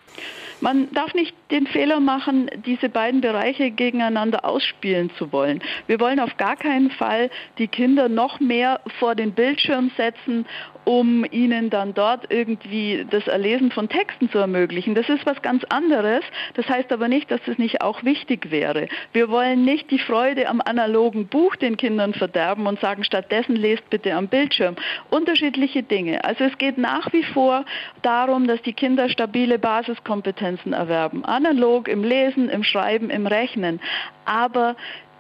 Man 0.61 0.93
darf 0.93 1.15
nicht 1.15 1.35
den 1.51 1.67
Fehler 1.67 2.01
machen, 2.01 2.51
diese 2.67 2.89
beiden 2.89 3.21
Bereiche 3.21 3.71
gegeneinander 3.71 4.45
ausspielen 4.45 5.11
zu 5.17 5.33
wollen. 5.33 5.63
Wir 5.87 6.01
wollen 6.01 6.21
auf 6.21 6.37
gar 6.37 6.57
keinen 6.57 6.91
Fall 6.91 7.31
die 7.59 7.69
Kinder 7.69 8.09
noch 8.09 8.41
mehr 8.41 8.81
vor 8.99 9.15
den 9.15 9.33
Bildschirm 9.33 9.91
setzen, 9.97 10.47
um 10.85 11.25
ihnen 11.31 11.69
dann 11.69 11.93
dort 11.93 12.33
irgendwie 12.33 13.07
das 13.11 13.27
Erlesen 13.27 13.71
von 13.71 13.89
Texten 13.89 14.31
zu 14.31 14.39
ermöglichen. 14.39 14.95
Das 14.95 15.09
ist 15.09 15.27
was 15.27 15.41
ganz 15.43 15.63
anderes. 15.65 16.25
Das 16.55 16.67
heißt 16.69 16.91
aber 16.93 17.09
nicht, 17.09 17.31
dass 17.31 17.41
es 17.47 17.59
nicht 17.59 17.83
auch 17.83 18.05
wichtig 18.05 18.51
wäre. 18.51 18.89
Wir 19.13 19.29
wollen 19.29 19.65
nicht 19.65 19.91
die 19.91 19.99
Freude 19.99 20.49
am 20.49 20.63
analogen 20.63 21.27
Buch 21.27 21.57
den 21.57 21.77
Kindern 21.77 22.15
verderben 22.15 22.67
und 22.67 22.81
sagen, 22.81 23.05
stattdessen 23.05 23.55
lest 23.55 23.89
bitte 23.91 24.15
am 24.15 24.29
Bildschirm. 24.29 24.77
Unterschiedliche 25.11 25.83
Dinge. 25.83 26.25
Also 26.25 26.45
es 26.45 26.57
geht 26.57 26.79
nach 26.79 27.13
wie 27.13 27.23
vor 27.23 27.65
darum, 28.01 28.47
dass 28.47 28.63
die 28.63 28.73
Kinder 28.73 29.11
stabile 29.11 29.59
Basiskompetenzen 29.59 30.73
erwerben 30.73 31.25
analog 31.39 31.87
im 31.89 32.03
Lesen, 32.03 32.49
im 32.49 32.65
Schreiben, 32.65 33.11
im 33.11 33.27
Rechnen. 33.27 33.81
Aber 34.25 34.75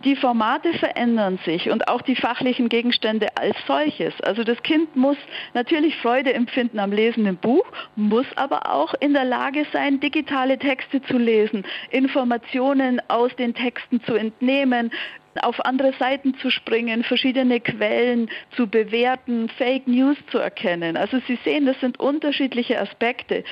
die 0.04 0.16
Formate 0.16 0.72
verändern 0.74 1.38
sich 1.44 1.70
und 1.70 1.88
auch 1.88 2.02
die 2.02 2.14
fachlichen 2.16 2.68
Gegenstände 2.68 3.28
als 3.36 3.56
solches. 3.66 4.14
Also 4.22 4.44
das 4.44 4.62
Kind 4.62 4.94
muss 4.94 5.16
natürlich 5.54 5.96
Freude 5.96 6.32
empfinden 6.34 6.78
am 6.78 6.92
Lesen 6.92 7.26
im 7.26 7.36
Buch, 7.36 7.66
muss 7.96 8.26
aber 8.36 8.72
auch 8.72 8.94
in 9.00 9.12
der 9.12 9.24
Lage 9.24 9.66
sein, 9.72 10.00
digitale 10.00 10.58
Texte 10.58 11.02
zu 11.02 11.18
lesen, 11.18 11.64
Informationen 11.90 13.00
aus 13.08 13.34
den 13.36 13.54
Texten 13.54 14.00
zu 14.04 14.14
entnehmen, 14.14 14.92
auf 15.42 15.64
andere 15.64 15.92
Seiten 15.98 16.34
zu 16.38 16.50
springen, 16.50 17.04
verschiedene 17.04 17.60
Quellen 17.60 18.30
zu 18.56 18.66
bewerten, 18.66 19.48
Fake 19.56 19.86
News 19.86 20.16
zu 20.30 20.38
erkennen. 20.38 20.96
Also 20.96 21.20
Sie 21.26 21.38
sehen, 21.44 21.66
das 21.66 21.78
sind 21.80 22.00
unterschiedliche 22.00 22.80
Aspekte. 22.80 23.44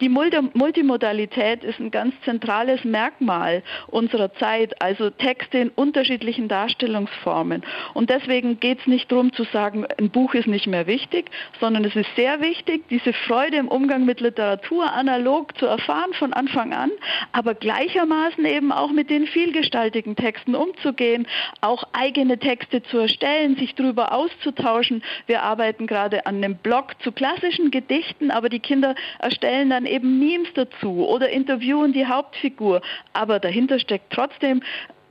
Die 0.00 0.08
Multimodalität 0.08 1.64
ist 1.64 1.78
ein 1.78 1.90
ganz 1.90 2.14
zentrales 2.24 2.84
Merkmal 2.84 3.62
unserer 3.88 4.32
Zeit, 4.34 4.80
also 4.82 5.10
Texte 5.10 5.58
in 5.58 5.70
unterschiedlichen 5.70 6.48
Darstellungsformen. 6.48 7.62
Und 7.94 8.10
deswegen 8.10 8.60
geht 8.60 8.80
es 8.80 8.86
nicht 8.86 9.10
darum 9.10 9.32
zu 9.32 9.44
sagen, 9.44 9.86
ein 9.98 10.10
Buch 10.10 10.34
ist 10.34 10.46
nicht 10.46 10.66
mehr 10.66 10.86
wichtig, 10.86 11.30
sondern 11.60 11.84
es 11.84 11.96
ist 11.96 12.08
sehr 12.16 12.40
wichtig, 12.40 12.88
diese 12.88 13.12
Freude 13.12 13.56
im 13.56 13.68
Umgang 13.68 14.04
mit 14.04 14.20
Literatur 14.20 14.92
analog 14.92 15.56
zu 15.58 15.66
erfahren 15.66 16.12
von 16.14 16.32
Anfang 16.32 16.72
an, 16.72 16.90
aber 17.32 17.54
gleichermaßen 17.54 18.44
eben 18.44 18.72
auch 18.72 18.90
mit 18.90 19.10
den 19.10 19.26
vielgestaltigen 19.26 20.16
Texten 20.16 20.54
umzugehen, 20.54 21.25
auch 21.60 21.84
eigene 21.92 22.38
Texte 22.38 22.82
zu 22.82 22.98
erstellen, 22.98 23.56
sich 23.56 23.74
darüber 23.74 24.12
auszutauschen. 24.12 25.02
Wir 25.26 25.42
arbeiten 25.42 25.86
gerade 25.86 26.26
an 26.26 26.36
einem 26.36 26.56
Blog 26.56 27.00
zu 27.02 27.12
klassischen 27.12 27.70
Gedichten, 27.70 28.30
aber 28.30 28.48
die 28.48 28.60
Kinder 28.60 28.94
erstellen 29.18 29.70
dann 29.70 29.86
eben 29.86 30.18
Memes 30.18 30.48
dazu 30.54 31.06
oder 31.06 31.30
interviewen 31.30 31.92
die 31.92 32.06
Hauptfigur. 32.06 32.82
Aber 33.12 33.38
dahinter 33.38 33.78
steckt 33.78 34.12
trotzdem 34.12 34.62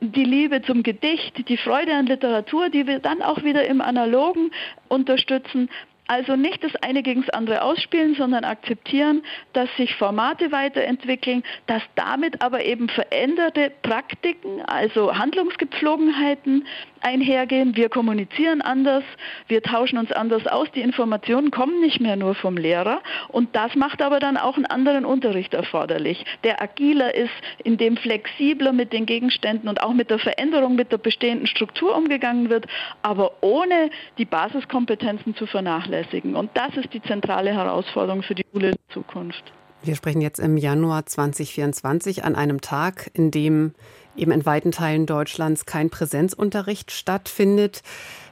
die 0.02 0.24
Liebe 0.24 0.62
zum 0.62 0.84
Gedicht, 0.84 1.48
die 1.48 1.58
Freude 1.58 1.94
an 1.96 2.06
Literatur, 2.06 2.70
die 2.70 2.86
wir 2.86 3.00
dann 3.00 3.22
auch 3.22 3.44
wieder 3.44 3.66
im 3.66 3.82
Analogen 3.82 4.52
unterstützen. 4.88 5.70
Also 6.08 6.36
nicht 6.36 6.64
das 6.64 6.76
eine 6.78 7.02
gegen 7.02 7.22
das 7.22 7.32
andere 7.32 7.64
ausspielen, 7.64 8.16
sondern 8.16 8.44
akzeptieren, 8.44 9.24
dass 9.54 9.70
sich 9.76 9.96
Formate 9.96 10.52
weiterentwickeln, 10.52 11.44
dass 11.66 11.82
damit 11.96 12.42
aber 12.42 12.64
eben 12.64 12.90
veränderte 12.90 13.72
Praktiken, 13.82 14.62
also 14.62 15.16
Handlungsgepflogenheiten 15.18 16.68
einhergehen. 17.06 17.76
Wir 17.76 17.90
kommunizieren 17.90 18.62
anders, 18.62 19.04
wir 19.48 19.62
tauschen 19.62 19.98
uns 19.98 20.12
anders 20.12 20.48
aus, 20.48 20.68
die 20.74 20.82
Informationen 20.82 21.52
kommen 21.52 21.80
nicht 21.80 22.02
mehr 22.02 22.16
nur 22.16 22.36
vom 22.36 22.58
Lehrer 22.58 23.02
und 23.30 23.56
das 23.56 23.76
macht 23.76 24.02
aber 24.02 24.20
dann 24.20 24.38
auch 24.38 24.56
einen 24.56 24.66
anderen 24.66 25.06
Unterricht 25.06 25.54
erforderlich, 25.54 26.26
der 26.44 26.62
agiler 26.62 27.14
ist, 27.14 27.32
in 27.64 27.78
dem 27.78 27.96
flexibler 27.96 28.74
mit 28.74 28.92
den 28.92 29.06
Gegenständen 29.06 29.70
und 29.70 29.84
auch 29.84 29.94
mit 29.94 30.10
der 30.10 30.20
Veränderung, 30.20 30.76
mit 30.76 30.92
der 30.92 30.98
bestehenden 30.98 31.48
Struktur 31.48 31.96
umgegangen 31.96 32.50
wird, 32.50 32.66
aber 33.04 33.32
ohne 33.42 33.92
die 34.18 34.26
Basiskompetenzen 34.26 35.36
zu 35.36 35.46
vernachlässigen. 35.46 36.36
Und 36.36 36.50
das 36.56 36.76
ist 36.76 36.92
die 36.94 37.02
zentrale 37.04 37.54
Herausforderung 37.54 38.24
für 38.24 38.36
die 38.36 38.46
Schule 38.52 38.72
der 38.72 38.90
Zukunft. 38.90 39.44
Wir 39.84 39.96
sprechen 39.96 40.22
jetzt 40.22 40.40
im 40.40 40.58
Januar 40.58 41.06
2024 41.06 42.24
an 42.24 42.36
einem 42.36 42.60
Tag, 42.60 43.12
in 43.14 43.30
dem 43.30 43.76
eben 44.18 44.32
in 44.32 44.46
weiten 44.46 44.72
Teilen 44.72 45.06
Deutschlands 45.06 45.66
kein 45.66 45.90
Präsenzunterricht 45.90 46.92
stattfindet. 46.92 47.82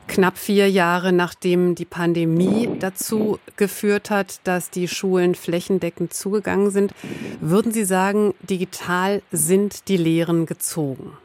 Knapp 0.07 0.37
vier 0.37 0.69
Jahre 0.69 1.13
nachdem 1.13 1.75
die 1.75 1.85
Pandemie 1.85 2.69
dazu 2.79 3.39
geführt 3.55 4.09
hat, 4.09 4.41
dass 4.43 4.69
die 4.69 4.87
Schulen 4.87 5.33
flächendeckend 5.33 6.13
zugegangen 6.13 6.71
sind, 6.71 6.93
würden 7.39 7.71
Sie 7.71 7.85
sagen, 7.85 8.33
digital 8.41 9.21
sind 9.31 9.87
die 9.87 9.97
Lehren 9.97 10.45
gezogen? 10.45 11.17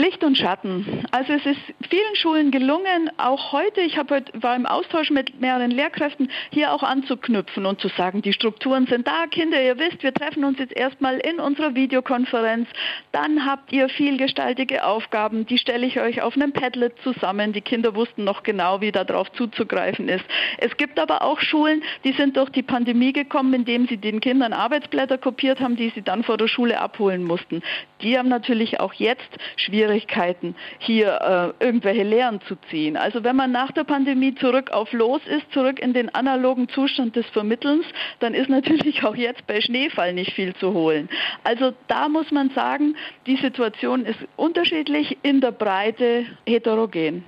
Licht 0.00 0.24
und 0.24 0.38
Schatten. 0.38 1.04
Also 1.10 1.34
es 1.34 1.44
ist 1.44 1.60
vielen 1.90 2.14
Schulen 2.14 2.50
gelungen, 2.50 3.10
auch 3.18 3.52
heute, 3.52 3.82
ich 3.82 3.98
habe 3.98 4.14
heute, 4.14 4.32
war 4.40 4.56
im 4.56 4.64
Austausch 4.64 5.10
mit 5.10 5.42
mehreren 5.42 5.70
Lehrkräften, 5.70 6.30
hier 6.50 6.72
auch 6.72 6.82
anzuknüpfen 6.82 7.66
und 7.66 7.82
zu 7.82 7.88
sagen, 7.88 8.22
die 8.22 8.32
Strukturen 8.32 8.86
sind 8.86 9.06
da, 9.06 9.26
Kinder, 9.26 9.62
ihr 9.62 9.78
wisst, 9.78 10.02
wir 10.02 10.14
treffen 10.14 10.44
uns 10.44 10.58
jetzt 10.58 10.74
erstmal 10.74 11.18
in 11.18 11.38
unserer 11.38 11.74
Videokonferenz, 11.74 12.66
dann 13.12 13.44
habt 13.44 13.72
ihr 13.72 13.90
vielgestaltige 13.90 14.86
Aufgaben, 14.86 15.44
die 15.44 15.58
stelle 15.58 15.86
ich 15.86 16.00
euch 16.00 16.22
auf 16.22 16.34
einem 16.34 16.52
Padlet 16.52 16.94
zusammen. 17.02 17.52
Die 17.52 17.60
Kinder 17.60 17.94
wussten 17.94 18.24
noch 18.24 18.42
genau, 18.42 18.80
wie 18.80 18.92
darauf 18.92 19.30
zuzugreifen 19.32 20.08
ist. 20.08 20.24
Es 20.56 20.74
gibt 20.78 20.98
aber 20.98 21.20
auch 21.20 21.40
Schulen, 21.40 21.82
die 22.04 22.12
sind 22.12 22.38
durch 22.38 22.48
die 22.48 22.62
Pandemie 22.62 23.12
gekommen, 23.12 23.52
indem 23.52 23.86
sie 23.86 23.98
den 23.98 24.20
Kindern 24.20 24.54
Arbeitsblätter 24.54 25.18
kopiert 25.18 25.60
haben, 25.60 25.76
die 25.76 25.90
sie 25.90 26.00
dann 26.00 26.24
vor 26.24 26.38
der 26.38 26.48
Schule 26.48 26.80
abholen 26.80 27.22
mussten. 27.22 27.60
Die 28.00 28.16
haben 28.16 28.30
natürlich 28.30 28.80
auch 28.80 28.94
jetzt 28.94 29.28
schwierige 29.56 29.89
Schwierigkeiten, 29.90 30.54
hier 30.78 31.54
äh, 31.60 31.64
irgendwelche 31.64 32.02
Lehren 32.02 32.40
zu 32.46 32.56
ziehen. 32.70 32.96
Also 32.96 33.24
wenn 33.24 33.36
man 33.36 33.52
nach 33.52 33.72
der 33.72 33.84
Pandemie 33.84 34.34
zurück 34.34 34.70
auf 34.70 34.92
Los 34.92 35.20
ist, 35.26 35.52
zurück 35.52 35.80
in 35.80 35.92
den 35.92 36.14
analogen 36.14 36.68
Zustand 36.68 37.16
des 37.16 37.26
Vermittelns, 37.26 37.84
dann 38.20 38.34
ist 38.34 38.48
natürlich 38.48 39.02
auch 39.04 39.16
jetzt 39.16 39.46
bei 39.46 39.60
Schneefall 39.60 40.14
nicht 40.14 40.32
viel 40.32 40.54
zu 40.54 40.72
holen. 40.72 41.08
Also 41.44 41.72
da 41.88 42.08
muss 42.08 42.30
man 42.30 42.50
sagen, 42.50 42.96
die 43.26 43.36
Situation 43.36 44.04
ist 44.04 44.18
unterschiedlich, 44.36 45.18
in 45.22 45.40
der 45.40 45.52
Breite 45.52 46.24
heterogen. 46.46 47.24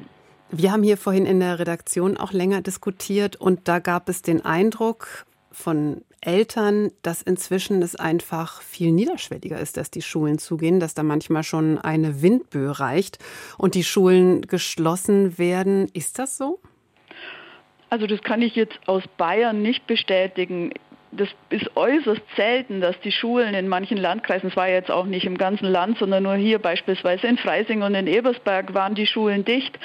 Wir 0.50 0.70
haben 0.70 0.82
hier 0.82 0.98
vorhin 0.98 1.26
in 1.26 1.40
der 1.40 1.58
Redaktion 1.58 2.16
auch 2.16 2.32
länger 2.32 2.60
diskutiert 2.60 3.36
und 3.36 3.68
da 3.68 3.78
gab 3.78 4.08
es 4.08 4.22
den 4.22 4.44
Eindruck 4.44 5.24
von 5.50 6.02
Eltern, 6.22 6.90
dass 7.02 7.20
inzwischen 7.20 7.82
es 7.82 7.96
einfach 7.96 8.62
viel 8.62 8.92
niederschwelliger 8.92 9.58
ist, 9.58 9.76
dass 9.76 9.90
die 9.90 10.02
Schulen 10.02 10.38
zugehen, 10.38 10.80
dass 10.80 10.94
da 10.94 11.02
manchmal 11.02 11.42
schon 11.42 11.78
eine 11.78 12.22
Windböe 12.22 12.78
reicht 12.78 13.18
und 13.58 13.74
die 13.74 13.84
Schulen 13.84 14.42
geschlossen 14.42 15.36
werden. 15.36 15.88
Ist 15.92 16.18
das 16.18 16.36
so? 16.36 16.60
Also 17.90 18.06
das 18.06 18.22
kann 18.22 18.40
ich 18.40 18.54
jetzt 18.54 18.78
aus 18.86 19.02
Bayern 19.18 19.60
nicht 19.60 19.86
bestätigen. 19.86 20.72
das 21.12 21.28
ist 21.50 21.76
äußerst 21.76 22.22
selten, 22.36 22.80
dass 22.80 22.98
die 23.00 23.12
Schulen 23.12 23.54
in 23.54 23.68
manchen 23.68 23.98
Landkreisen, 23.98 24.48
es 24.48 24.56
war 24.56 24.68
jetzt 24.68 24.90
auch 24.90 25.04
nicht 25.04 25.26
im 25.26 25.36
ganzen 25.36 25.66
Land, 25.66 25.98
sondern 25.98 26.22
nur 26.22 26.36
hier 26.36 26.58
beispielsweise 26.58 27.26
in 27.26 27.36
Freising 27.36 27.82
und 27.82 27.94
in 27.94 28.06
Ebersberg 28.06 28.72
waren 28.72 28.94
die 28.94 29.06
Schulen 29.06 29.44
dicht. 29.44 29.78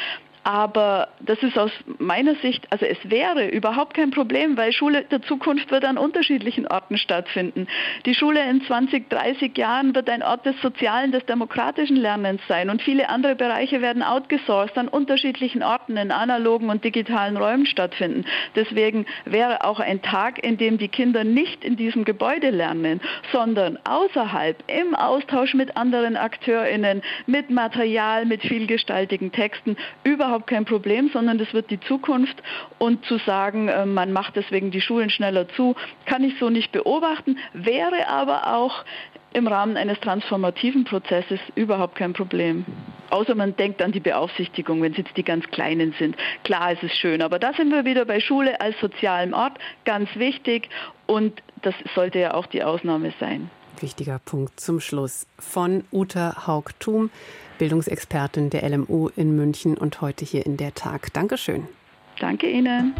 Aber 0.47 1.09
das 1.19 1.43
ist 1.43 1.59
aus 1.59 1.71
meiner 1.97 2.35
Sicht, 2.35 2.71
also 2.71 2.85
es 2.85 2.97
wäre 3.03 3.49
überhaupt 3.49 3.93
kein 3.95 4.11
Problem, 4.11 4.55
weil 4.55 4.71
Schule 4.71 5.03
der 5.03 5.21
Zukunft 5.21 5.71
wird 5.71 5.83
an 5.83 5.97
unterschiedlichen 5.97 6.65
Orten 6.67 6.97
stattfinden. 6.97 7.67
Die 8.05 8.13
Schule 8.13 8.49
in 8.49 8.61
20, 8.61 9.09
30 9.09 9.57
Jahren 9.57 9.93
wird 9.93 10.09
ein 10.09 10.23
Ort 10.23 10.45
des 10.45 10.55
sozialen, 10.61 11.11
des 11.11 11.25
demokratischen 11.25 11.97
Lernens 11.97 12.39
sein 12.47 12.69
und 12.69 12.81
viele 12.81 13.09
andere 13.09 13.35
Bereiche 13.35 13.81
werden 13.81 14.01
outgesourced 14.01 14.77
an 14.77 14.87
unterschiedlichen 14.87 15.63
Orten 15.63 15.97
in 15.97 16.11
analogen 16.11 16.69
und 16.69 16.81
digitalen 16.85 17.35
Räumen 17.35 17.65
stattfinden. 17.65 18.23
Deswegen 18.55 19.05
wäre 19.25 19.65
auch 19.65 19.81
ein 19.81 20.01
Tag, 20.01 20.41
in 20.41 20.55
dem 20.55 20.77
die 20.77 20.87
Kinder 20.87 21.25
nicht 21.25 21.65
in 21.65 21.75
diesem 21.75 22.05
Gebäude 22.05 22.51
lernen, 22.51 23.01
sondern 23.33 23.77
außerhalb 23.83 24.63
im 24.67 24.95
Austausch 24.95 25.55
mit 25.55 25.75
anderen 25.75 26.15
AkteurInnen, 26.15 27.01
mit 27.25 27.49
Material, 27.49 28.25
mit 28.25 28.43
vielgestaltigen 28.43 29.33
Texten 29.33 29.75
überhaupt 30.05 30.36
überhaupt 30.37 30.49
kein 30.49 30.65
Problem, 30.65 31.09
sondern 31.09 31.39
das 31.39 31.51
wird 31.53 31.71
die 31.71 31.79
Zukunft. 31.79 32.41
Und 32.77 33.03
zu 33.05 33.17
sagen, 33.19 33.69
äh, 33.69 33.85
man 33.85 34.13
macht 34.13 34.35
deswegen 34.35 34.69
die 34.71 34.81
Schulen 34.81 35.09
schneller 35.09 35.47
zu, 35.49 35.75
kann 36.05 36.23
ich 36.23 36.37
so 36.39 36.49
nicht 36.49 36.71
beobachten, 36.71 37.37
wäre 37.53 38.07
aber 38.07 38.55
auch 38.55 38.85
im 39.33 39.47
Rahmen 39.47 39.77
eines 39.77 39.99
transformativen 39.99 40.83
Prozesses 40.83 41.39
überhaupt 41.55 41.95
kein 41.95 42.13
Problem. 42.13 42.65
Außer 43.09 43.35
man 43.35 43.55
denkt 43.55 43.81
an 43.81 43.91
die 43.91 43.99
Beaufsichtigung, 43.99 44.81
wenn 44.81 44.91
es 44.91 44.97
jetzt 44.97 45.17
die 45.17 45.23
ganz 45.23 45.47
Kleinen 45.47 45.93
sind. 45.97 46.15
Klar 46.43 46.73
ist 46.73 46.83
es 46.83 46.93
schön, 46.93 47.21
aber 47.21 47.39
da 47.39 47.53
sind 47.53 47.71
wir 47.71 47.83
wieder 47.85 48.05
bei 48.05 48.19
Schule 48.19 48.59
als 48.61 48.79
sozialem 48.79 49.33
Ort, 49.33 49.57
ganz 49.85 50.09
wichtig 50.15 50.69
und 51.07 51.41
das 51.61 51.73
sollte 51.95 52.19
ja 52.19 52.33
auch 52.33 52.45
die 52.45 52.63
Ausnahme 52.63 53.13
sein. 53.19 53.49
Wichtiger 53.81 54.19
Punkt 54.23 54.59
zum 54.59 54.79
Schluss 54.79 55.27
von 55.39 55.83
Uta 55.91 56.47
Haug-Thum. 56.47 57.09
Bildungsexpertin 57.57 58.49
der 58.49 58.67
LMU 58.69 59.09
in 59.15 59.35
München 59.35 59.77
und 59.77 60.01
heute 60.01 60.25
hier 60.25 60.45
in 60.45 60.57
der 60.57 60.73
Tag. 60.75 61.13
Dankeschön. 61.13 61.67
Danke 62.19 62.49
Ihnen. 62.49 62.93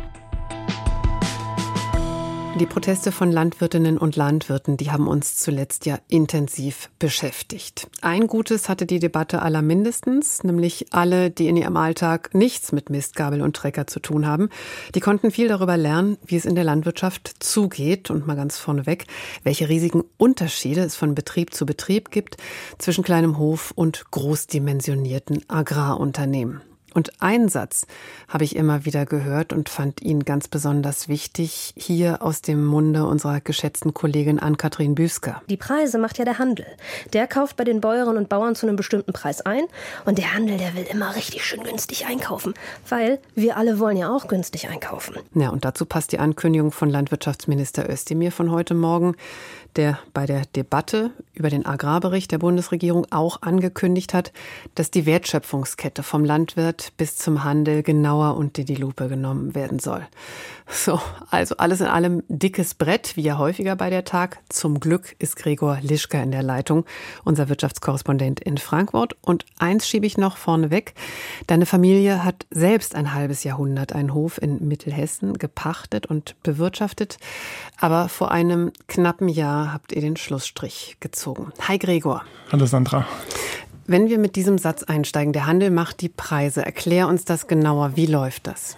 Die 2.60 2.66
Proteste 2.66 3.12
von 3.12 3.32
Landwirtinnen 3.32 4.00
und 4.00 4.16
Landwirten, 4.16 4.78
die 4.78 4.90
haben 4.90 5.08
uns 5.08 5.36
zuletzt 5.36 5.86
ja 5.86 6.00
intensiv 6.08 6.90
beschäftigt. 6.98 7.88
Ein 8.02 8.26
Gutes 8.26 8.68
hatte 8.68 8.88
die 8.88 8.98
Debatte 8.98 9.44
aller 9.44 9.62
mindestens, 9.62 10.44
nämlich 10.44 10.88
alle, 10.92 11.30
die 11.30 11.50
in 11.50 11.56
ihrem 11.56 11.78
Alltag 11.78 12.34
nichts 12.34 12.72
mit 12.72 12.90
Mistgabel 12.90 13.44
und 13.44 13.56
Trecker 13.56 13.86
zu 13.86 14.00
tun 14.00 14.26
haben. 14.26 14.50
Die 14.96 15.02
konnten 15.02 15.30
viel 15.30 15.50
darüber 15.50 15.78
lernen, 15.78 16.18
wie 16.26 16.36
es 16.36 16.46
in 16.46 16.56
der 16.56 16.64
Landwirtschaft 16.64 17.32
zugeht 17.44 18.10
und 18.10 18.26
mal 18.26 18.36
ganz 18.36 18.58
vorneweg, 18.58 19.06
welche 19.44 19.70
riesigen 19.70 20.04
Unterschiede 20.18 20.82
es 20.82 20.96
von 20.96 21.14
Betrieb 21.14 21.54
zu 21.54 21.68
Betrieb 21.68 22.10
gibt 22.10 22.38
zwischen 22.80 23.04
kleinem 23.04 23.38
Hof 23.38 23.72
und 23.76 24.10
großdimensionierten 24.10 25.48
Agrarunternehmen. 25.48 26.62
Und 26.98 27.22
einen 27.22 27.48
Satz 27.48 27.86
habe 28.28 28.44
ich 28.44 28.56
immer 28.56 28.84
wieder 28.84 29.06
gehört 29.06 29.54
und 29.54 29.70
fand 29.70 30.02
ihn 30.02 30.26
ganz 30.26 30.48
besonders 30.48 31.08
wichtig, 31.08 31.76
hier 31.78 32.24
aus 32.24 32.42
dem 32.42 32.66
Munde 32.66 33.06
unserer 33.06 33.40
geschätzten 33.40 33.94
Kollegin 33.94 34.40
Ann-Kathrin 34.40 34.96
Büsker. 34.96 35.44
Die 35.48 35.58
Preise 35.58 36.00
macht 36.00 36.18
ja 36.18 36.26
der 36.26 36.40
Handel. 36.40 36.66
Der 37.14 37.28
kauft 37.28 37.56
bei 37.56 37.66
den 37.66 37.82
Bäuerinnen 37.82 38.18
und 38.18 38.30
Bauern 38.30 38.56
zu 38.56 38.66
einem 38.66 38.78
bestimmten 38.78 39.14
Preis 39.14 39.42
ein 39.42 39.66
und 40.06 40.18
der 40.18 40.34
Handel, 40.34 40.58
der 40.58 40.74
will 40.74 40.88
immer 40.92 41.16
richtig 41.16 41.46
schön 41.46 41.62
günstig 41.62 42.08
einkaufen, 42.08 42.56
weil 42.90 43.20
wir 43.36 43.58
alle 43.58 43.78
wollen 43.78 43.98
ja 43.98 44.10
auch 44.10 44.28
günstig 44.28 44.68
einkaufen. 44.68 45.18
Ja, 45.36 45.50
und 45.50 45.66
dazu 45.66 45.86
passt 45.86 46.14
die 46.14 46.18
Ankündigung 46.18 46.72
von 46.72 46.90
Landwirtschaftsminister 46.90 47.88
Özdemir 47.88 48.32
von 48.32 48.50
heute 48.50 48.74
Morgen, 48.74 49.16
der 49.76 50.00
bei 50.14 50.26
der 50.26 50.44
Debatte 50.56 51.12
über 51.34 51.50
den 51.50 51.66
Agrarbericht 51.66 52.32
der 52.32 52.40
Bundesregierung 52.40 53.06
auch 53.12 53.42
angekündigt 53.42 54.14
hat, 54.14 54.32
dass 54.76 54.92
die 54.92 55.06
Wertschöpfungskette 55.06 56.04
vom 56.04 56.26
Landwirt 56.26 56.94
bis 56.98 57.18
zum 57.18 57.44
Handel 57.44 57.84
genauer 57.84 58.38
unter 58.38 58.64
die 58.64 58.76
Lupe 58.76 59.08
genommen 59.08 59.54
werden 59.54 59.80
soll. 59.80 60.08
So, 60.70 61.00
also 61.30 61.56
alles 61.58 61.80
in 61.80 61.88
allem 61.88 62.24
dickes 62.28 62.74
Brett, 62.74 63.16
wie 63.16 63.22
ja 63.22 63.38
häufiger 63.38 63.76
bei 63.76 63.90
der 63.90 64.04
Tag. 64.04 64.40
Zum 64.50 64.80
Glück 64.80 65.16
ist 65.18 65.38
Gregor 65.38 65.80
Lischka 65.82 66.22
in 66.22 66.32
der 66.32 66.44
Leitung, 66.44 66.86
unser 67.24 67.48
Wirtschaftskorrespondent 67.48 68.42
in 68.42 68.58
Frankfurt. 68.58 69.16
Und 69.22 69.46
eins 69.60 69.88
schiebe 69.88 70.06
ich 70.06 70.18
noch 70.18 70.36
vorneweg. 70.36 70.94
Deine 71.48 71.66
Familie 71.66 72.26
hat 72.26 72.46
selbst 72.52 72.96
ein 72.96 73.14
halbes 73.14 73.46
Jahrhundert 73.46 73.94
einen 73.94 74.14
Hof 74.14 74.42
in 74.42 74.68
Mittelhessen 74.68 75.38
gepachtet 75.38 76.06
und 76.06 76.36
bewirtschaftet. 76.44 77.18
Aber 77.80 78.10
vor 78.10 78.32
einem 78.32 78.72
knappen 78.88 79.30
Jahr 79.30 79.57
habt 79.74 79.92
ihr 79.92 80.02
den 80.02 80.18
Schlussstrich 80.18 80.98
gezogen. 81.00 81.52
Hi 81.68 81.78
Gregor. 81.78 82.24
Hallo 82.52 82.66
Sandra. 82.66 83.06
Wenn 83.88 84.10
wir 84.10 84.20
mit 84.20 84.36
diesem 84.36 84.58
Satz 84.58 84.84
einsteigen, 84.84 85.34
der 85.34 85.46
Handel 85.46 85.72
macht 85.72 86.02
die 86.02 86.10
Preise, 86.10 86.66
erklär 86.66 87.08
uns 87.08 87.26
das 87.26 87.48
genauer. 87.48 87.96
Wie 87.96 88.06
läuft 88.06 88.48
das? 88.48 88.76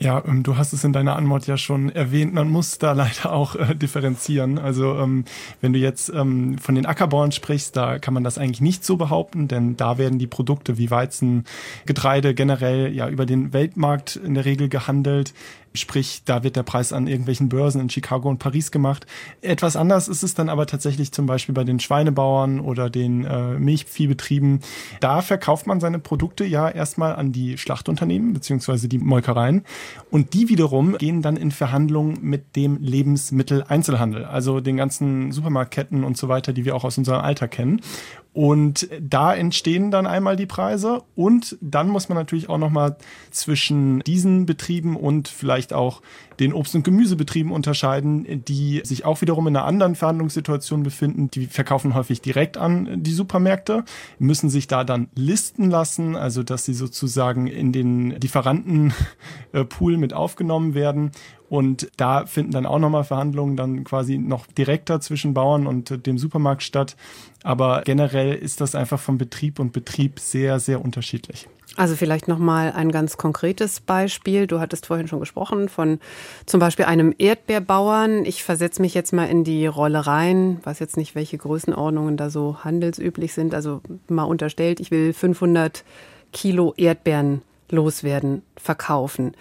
Ja, 0.00 0.22
ähm, 0.24 0.44
du 0.44 0.56
hast 0.56 0.72
es 0.72 0.84
in 0.84 0.92
deiner 0.92 1.16
Antwort 1.16 1.46
ja 1.48 1.56
schon 1.56 1.90
erwähnt, 1.90 2.32
man 2.32 2.48
muss 2.48 2.78
da 2.78 2.92
leider 2.94 3.32
auch 3.32 3.56
äh, 3.56 3.74
differenzieren. 3.74 4.58
Also 4.58 4.96
ähm, 4.96 5.24
wenn 5.60 5.72
du 5.72 5.78
jetzt 5.78 6.10
ähm, 6.10 6.58
von 6.58 6.74
den 6.74 6.86
Ackerbauern 6.86 7.32
sprichst, 7.32 7.76
da 7.76 7.98
kann 7.98 8.14
man 8.14 8.24
das 8.24 8.38
eigentlich 8.38 8.60
nicht 8.60 8.84
so 8.84 8.96
behaupten, 8.96 9.48
denn 9.48 9.76
da 9.76 9.98
werden 9.98 10.18
die 10.18 10.26
Produkte 10.26 10.78
wie 10.78 10.90
Weizen, 10.90 11.44
Getreide 11.86 12.34
generell 12.34 12.94
ja 12.94 13.08
über 13.08 13.26
den 13.26 13.52
Weltmarkt 13.52 14.16
in 14.16 14.34
der 14.34 14.44
Regel 14.44 14.68
gehandelt. 14.68 15.34
Sprich, 15.74 16.22
da 16.24 16.42
wird 16.42 16.56
der 16.56 16.62
Preis 16.62 16.92
an 16.92 17.06
irgendwelchen 17.06 17.48
Börsen 17.48 17.80
in 17.80 17.90
Chicago 17.90 18.28
und 18.28 18.38
Paris 18.38 18.70
gemacht. 18.70 19.06
Etwas 19.42 19.76
anders 19.76 20.08
ist 20.08 20.22
es 20.22 20.34
dann 20.34 20.48
aber 20.48 20.66
tatsächlich 20.66 21.12
zum 21.12 21.26
Beispiel 21.26 21.54
bei 21.54 21.64
den 21.64 21.80
Schweinebauern 21.80 22.60
oder 22.60 22.90
den 22.90 23.24
äh, 23.24 23.58
Milchviehbetrieben. 23.58 24.60
Da 25.00 25.22
verkauft 25.22 25.66
man 25.66 25.80
seine 25.80 25.98
Produkte 25.98 26.44
ja 26.44 26.68
erstmal 26.68 27.14
an 27.16 27.32
die 27.32 27.58
Schlachtunternehmen 27.58 28.32
beziehungsweise 28.32 28.88
die 28.88 28.98
Molkereien 28.98 29.64
und 30.10 30.34
die 30.34 30.48
wiederum 30.48 30.96
gehen 30.98 31.22
dann 31.22 31.36
in 31.36 31.50
Verhandlungen 31.50 32.18
mit 32.22 32.56
dem 32.56 32.78
Lebensmitteleinzelhandel, 32.80 34.24
also 34.24 34.60
den 34.60 34.76
ganzen 34.76 35.32
Supermarktketten 35.32 36.04
und 36.04 36.16
so 36.16 36.28
weiter, 36.28 36.52
die 36.52 36.64
wir 36.64 36.74
auch 36.74 36.84
aus 36.84 36.98
unserem 36.98 37.20
Alter 37.20 37.48
kennen. 37.48 37.80
Und 38.38 38.88
da 39.00 39.34
entstehen 39.34 39.90
dann 39.90 40.06
einmal 40.06 40.36
die 40.36 40.46
Preise 40.46 41.02
und 41.16 41.58
dann 41.60 41.88
muss 41.88 42.08
man 42.08 42.16
natürlich 42.16 42.48
auch 42.48 42.58
noch 42.58 42.70
mal 42.70 42.96
zwischen 43.32 43.98
diesen 44.06 44.46
Betrieben 44.46 44.94
und 44.94 45.26
vielleicht 45.26 45.72
auch 45.72 46.02
den 46.38 46.52
Obst- 46.52 46.76
und 46.76 46.84
Gemüsebetrieben 46.84 47.50
unterscheiden, 47.50 48.44
die 48.44 48.80
sich 48.84 49.04
auch 49.04 49.22
wiederum 49.22 49.48
in 49.48 49.56
einer 49.56 49.66
anderen 49.66 49.96
Verhandlungssituation 49.96 50.84
befinden. 50.84 51.32
Die 51.32 51.46
verkaufen 51.46 51.96
häufig 51.96 52.20
direkt 52.20 52.58
an 52.58 53.02
die 53.02 53.10
Supermärkte, 53.10 53.84
müssen 54.20 54.50
sich 54.50 54.68
da 54.68 54.84
dann 54.84 55.08
listen 55.16 55.68
lassen, 55.68 56.14
also 56.14 56.44
dass 56.44 56.64
sie 56.64 56.74
sozusagen 56.74 57.48
in 57.48 57.72
den 57.72 58.10
Lieferantenpool 58.10 59.96
mit 59.96 60.12
aufgenommen 60.12 60.74
werden. 60.74 61.10
Und 61.48 61.90
da 61.96 62.26
finden 62.26 62.52
dann 62.52 62.66
auch 62.66 62.78
nochmal 62.78 63.04
Verhandlungen 63.04 63.56
dann 63.56 63.84
quasi 63.84 64.18
noch 64.18 64.46
direkter 64.46 65.00
zwischen 65.00 65.34
Bauern 65.34 65.66
und 65.66 66.06
dem 66.06 66.18
Supermarkt 66.18 66.62
statt. 66.62 66.96
Aber 67.42 67.82
generell 67.84 68.34
ist 68.34 68.60
das 68.60 68.74
einfach 68.74 69.00
von 69.00 69.16
Betrieb 69.16 69.58
und 69.58 69.72
Betrieb 69.72 70.20
sehr, 70.20 70.60
sehr 70.60 70.84
unterschiedlich. 70.84 71.48
Also 71.76 71.94
vielleicht 71.94 72.26
noch 72.26 72.38
mal 72.38 72.72
ein 72.72 72.90
ganz 72.90 73.16
konkretes 73.16 73.80
Beispiel. 73.80 74.46
Du 74.46 74.58
hattest 74.58 74.86
vorhin 74.86 75.06
schon 75.06 75.20
gesprochen 75.20 75.68
von 75.68 76.00
zum 76.44 76.58
Beispiel 76.58 76.86
einem 76.86 77.14
Erdbeerbauern. 77.16 78.24
Ich 78.24 78.42
versetze 78.42 78.82
mich 78.82 78.94
jetzt 78.94 79.12
mal 79.12 79.26
in 79.26 79.44
die 79.44 79.66
Rolle 79.66 80.06
rein, 80.06 80.58
weiß 80.64 80.80
jetzt 80.80 80.96
nicht, 80.96 81.14
welche 81.14 81.38
Größenordnungen 81.38 82.16
da 82.16 82.30
so 82.30 82.64
handelsüblich 82.64 83.32
sind. 83.32 83.54
Also 83.54 83.80
mal 84.08 84.24
unterstellt, 84.24 84.80
ich 84.80 84.90
will 84.90 85.12
500 85.12 85.84
Kilo 86.32 86.74
Erdbeeren 86.76 87.42
loswerden, 87.70 88.42
verkaufen. 88.56 89.34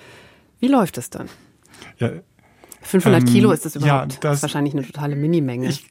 Wie 0.59 0.67
läuft 0.67 0.97
es 0.97 1.09
dann? 1.09 1.29
Ja, 1.99 2.11
500 2.81 3.21
ähm, 3.21 3.27
Kilo 3.27 3.51
ist 3.51 3.65
das 3.65 3.75
überhaupt? 3.75 3.91
Ja, 3.91 4.05
das, 4.05 4.19
das 4.19 4.35
ist 4.37 4.41
wahrscheinlich 4.43 4.73
eine 4.73 4.85
totale 4.85 5.15
Minimenge. 5.15 5.67
Ich, 5.67 5.85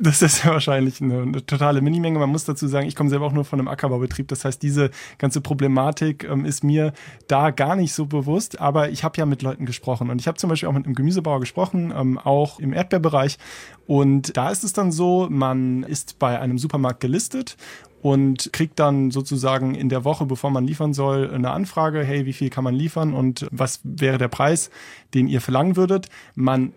das 0.00 0.22
ist 0.22 0.44
ja 0.44 0.52
wahrscheinlich 0.52 1.00
eine, 1.02 1.22
eine, 1.22 1.44
totale 1.44 1.82
Minimenge. 1.82 2.18
Man 2.18 2.30
muss 2.30 2.44
dazu 2.44 2.66
sagen, 2.66 2.86
ich 2.86 2.96
komme 2.96 3.10
selber 3.10 3.26
auch 3.26 3.32
nur 3.32 3.44
von 3.44 3.58
einem 3.58 3.68
Ackerbaubetrieb. 3.68 4.28
Das 4.28 4.44
heißt, 4.44 4.62
diese 4.62 4.90
ganze 5.18 5.40
Problematik 5.40 6.24
ähm, 6.24 6.46
ist 6.46 6.64
mir 6.64 6.92
da 7.28 7.50
gar 7.50 7.76
nicht 7.76 7.92
so 7.92 8.06
bewusst. 8.06 8.60
Aber 8.60 8.90
ich 8.90 9.04
habe 9.04 9.18
ja 9.18 9.26
mit 9.26 9.42
Leuten 9.42 9.66
gesprochen. 9.66 10.08
Und 10.08 10.18
ich 10.20 10.26
habe 10.26 10.38
zum 10.38 10.48
Beispiel 10.48 10.68
auch 10.68 10.72
mit 10.72 10.86
einem 10.86 10.94
Gemüsebauer 10.94 11.40
gesprochen, 11.40 11.92
ähm, 11.94 12.18
auch 12.18 12.58
im 12.58 12.72
Erdbeerbereich. 12.72 13.38
Und 13.86 14.36
da 14.36 14.50
ist 14.50 14.64
es 14.64 14.72
dann 14.72 14.90
so, 14.90 15.28
man 15.28 15.82
ist 15.82 16.18
bei 16.18 16.40
einem 16.40 16.58
Supermarkt 16.58 17.00
gelistet 17.00 17.56
und 18.02 18.52
kriegt 18.52 18.78
dann 18.78 19.10
sozusagen 19.10 19.74
in 19.74 19.88
der 19.88 20.04
Woche, 20.04 20.26
bevor 20.26 20.50
man 20.50 20.66
liefern 20.66 20.94
soll, 20.94 21.30
eine 21.30 21.50
Anfrage, 21.50 22.02
hey, 22.02 22.26
wie 22.26 22.32
viel 22.32 22.50
kann 22.50 22.64
man 22.64 22.74
liefern 22.74 23.12
und 23.12 23.46
was 23.50 23.80
wäre 23.84 24.18
der 24.18 24.28
Preis, 24.28 24.70
den 25.14 25.28
ihr 25.28 25.40
verlangen 25.40 25.76
würdet. 25.76 26.08
Man 26.34 26.72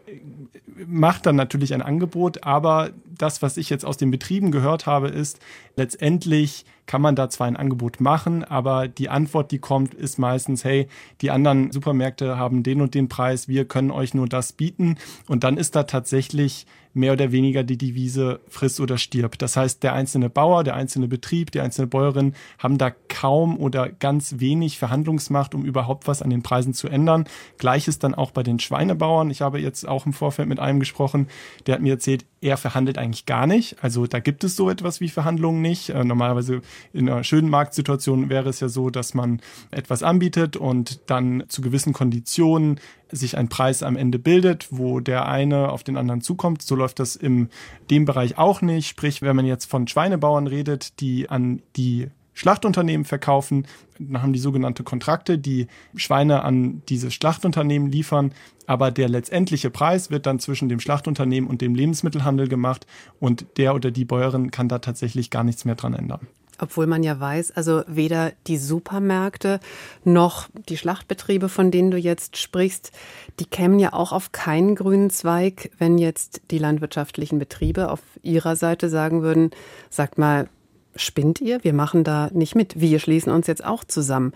macht 0.88 1.26
dann 1.26 1.36
natürlich 1.36 1.74
ein 1.74 1.82
Angebot, 1.82 2.44
aber 2.44 2.90
das, 3.06 3.42
was 3.42 3.58
ich 3.58 3.70
jetzt 3.70 3.86
aus 3.86 3.98
den 3.98 4.12
Betrieben 4.12 4.52
gehört 4.52 4.86
habe, 4.86 5.08
ist, 5.08 5.40
letztendlich 5.76 6.66
kann 6.86 7.02
man 7.02 7.16
da 7.16 7.30
zwar 7.30 7.48
ein 7.48 7.56
Angebot 7.56 8.02
machen, 8.02 8.44
aber 8.44 8.88
die 8.88 9.08
Antwort, 9.08 9.52
die 9.52 9.60
kommt, 9.60 9.94
ist 9.94 10.20
meistens, 10.20 10.66
hey, 10.66 10.88
die 11.22 11.32
anderen 11.32 11.72
Supermärkte 11.72 12.38
haben 12.38 12.64
den 12.64 12.82
und 12.82 12.94
den 12.94 13.08
Preis, 13.08 13.48
wir 13.48 13.66
können 13.66 13.92
euch 13.92 14.14
nur 14.14 14.28
das 14.28 14.52
bieten. 14.52 14.98
Und 15.28 15.44
dann 15.46 15.58
ist 15.58 15.76
da 15.76 15.84
tatsächlich 15.84 16.66
mehr 16.94 17.14
oder 17.14 17.32
weniger 17.32 17.64
die 17.64 17.78
Devise 17.78 18.40
friss 18.48 18.80
oder 18.80 18.98
stirb. 18.98 19.38
Das 19.40 19.58
heißt, 19.58 19.84
der 19.84 19.94
einzelne 19.94 20.30
Bauer, 20.30 20.64
der 20.64 20.76
einzelne 20.76 21.08
Betrieb, 21.08 21.52
die 21.52 21.60
einzelne 21.60 21.88
Bäuerin 21.88 22.34
haben 22.60 22.78
da 22.78 22.92
kaum 22.92 23.58
oder 23.58 23.90
ganz 23.90 24.36
wenig 24.40 24.78
Verhandlungsmacht, 24.78 25.56
um 25.56 25.66
überhaupt 25.66 26.08
was 26.08 26.22
an 26.22 26.30
den 26.30 26.44
Preisen 26.44 26.74
zu 26.74 26.88
ändern. 26.88 27.26
Gleiches 27.58 28.00
dann 28.00 28.14
auch 28.14 28.32
bei 28.32 28.44
den 28.44 28.60
Schweinebauern. 28.60 29.32
Ich 29.32 29.42
habe 29.42 29.60
jetzt 29.60 29.88
auch 29.88 30.06
im 30.06 30.14
Vorfeld 30.14 30.48
mit 30.48 30.60
einem 30.60 30.80
gesprochen, 30.80 31.28
der 31.66 31.76
hat 31.76 31.82
mir 31.82 31.94
erzählt, 31.94 32.26
er 32.42 32.58
verhandelt 32.58 32.98
eigentlich 32.98 33.26
gar 33.26 33.48
nicht. 33.48 33.78
Also 33.82 34.06
da 34.06 34.20
gibt 34.20 34.44
es 34.44 34.56
so 34.56 34.70
etwas 34.70 35.00
wie 35.00 35.10
Verhandlungen 35.10 35.62
nicht. 35.62 35.90
Äh, 35.90 36.04
normalerweise 36.04 36.62
in 36.92 37.10
einer 37.10 37.24
schönen 37.24 37.50
Marktsituation 37.50 38.30
wäre 38.30 38.50
es 38.50 38.60
ja 38.60 38.70
so, 38.70 38.90
dass 38.90 39.14
man 39.14 39.42
etwas 39.72 40.04
anbietet 40.04 40.58
und 40.58 41.10
dann 41.10 41.46
zu 41.48 41.62
gewissen 41.62 41.94
Konditionen 41.94 42.80
sich 43.16 43.38
ein 43.38 43.50
Preis 43.50 43.84
am 43.84 43.96
Ende 43.96 44.20
bildet, 44.20 44.68
wo 44.72 45.00
der 45.00 45.28
eine 45.28 45.70
auf 45.72 45.84
den 45.84 45.98
anderen 45.98 46.22
zukommt. 46.22 46.62
So 46.62 46.76
läuft 46.76 47.00
das 47.00 47.16
in 47.16 47.50
dem 47.90 48.06
Bereich 48.06 48.38
auch 48.38 48.62
nicht. 48.62 48.88
Sprich, 48.88 49.22
wenn 49.22 49.36
man 49.36 49.46
jetzt 49.46 49.66
von 49.66 49.88
Schweinebauern 49.88 50.48
redet, 50.48 51.00
die 51.00 51.30
an 51.30 51.62
die 51.76 52.10
Schlachtunternehmen 52.34 53.06
verkaufen, 53.06 53.68
dann 54.00 54.22
haben 54.22 54.34
die 54.34 54.40
sogenannte 54.40 54.84
Kontrakte, 54.84 55.38
die 55.38 55.68
Schweine 55.96 56.44
an 56.44 56.82
diese 56.90 57.12
Schlachtunternehmen 57.12 57.92
liefern, 57.92 58.32
aber 58.66 58.92
der 58.92 59.08
letztendliche 59.08 59.70
Preis 59.70 60.10
wird 60.10 60.26
dann 60.26 60.40
zwischen 60.40 60.68
dem 60.68 60.80
Schlachtunternehmen 60.80 61.50
und 61.50 61.62
dem 61.62 61.76
Lebensmittelhandel 61.76 62.48
gemacht 62.48 62.88
und 63.20 63.46
der 63.58 63.76
oder 63.76 63.92
die 63.92 64.06
Bäuerin 64.06 64.52
kann 64.52 64.68
da 64.68 64.80
tatsächlich 64.80 65.30
gar 65.30 65.44
nichts 65.44 65.64
mehr 65.64 65.76
dran 65.76 65.94
ändern. 65.94 66.28
Obwohl 66.60 66.86
man 66.86 67.04
ja 67.04 67.20
weiß, 67.20 67.52
also 67.52 67.82
weder 67.88 68.32
die 68.48 68.58
Supermärkte 68.58 69.60
noch 70.04 70.50
die 70.70 70.78
Schlachtbetriebe, 70.78 71.50
von 71.50 71.72
denen 71.72 71.90
du 71.90 71.98
jetzt 71.98 72.38
sprichst, 72.38 72.92
die 73.40 73.46
kämen 73.46 73.80
ja 73.80 73.94
auch 73.94 74.12
auf 74.12 74.32
keinen 74.32 74.76
grünen 74.76 75.10
Zweig, 75.10 75.72
wenn 75.80 75.98
jetzt 75.98 76.42
die 76.52 76.60
landwirtschaftlichen 76.60 77.40
Betriebe 77.40 77.90
auf 77.90 78.02
ihrer 78.22 78.56
Seite 78.56 78.90
sagen 78.90 79.24
würden, 79.24 79.52
sagt 79.90 80.18
mal, 80.18 80.48
spinnt 80.96 81.42
ihr? 81.42 81.64
Wir 81.64 81.74
machen 81.74 82.04
da 82.04 82.30
nicht 82.34 82.56
mit. 82.56 82.80
Wir 82.80 83.00
schließen 83.00 83.32
uns 83.32 83.48
jetzt 83.48 83.66
auch 83.66 83.84
zusammen. 83.84 84.32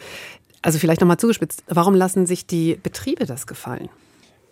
Also 0.64 0.80
vielleicht 0.80 1.02
nochmal 1.02 1.18
zugespitzt, 1.18 1.64
warum 1.68 1.94
lassen 1.94 2.26
sich 2.26 2.48
die 2.48 2.80
Betriebe 2.82 3.26
das 3.26 3.46
gefallen? 3.46 3.90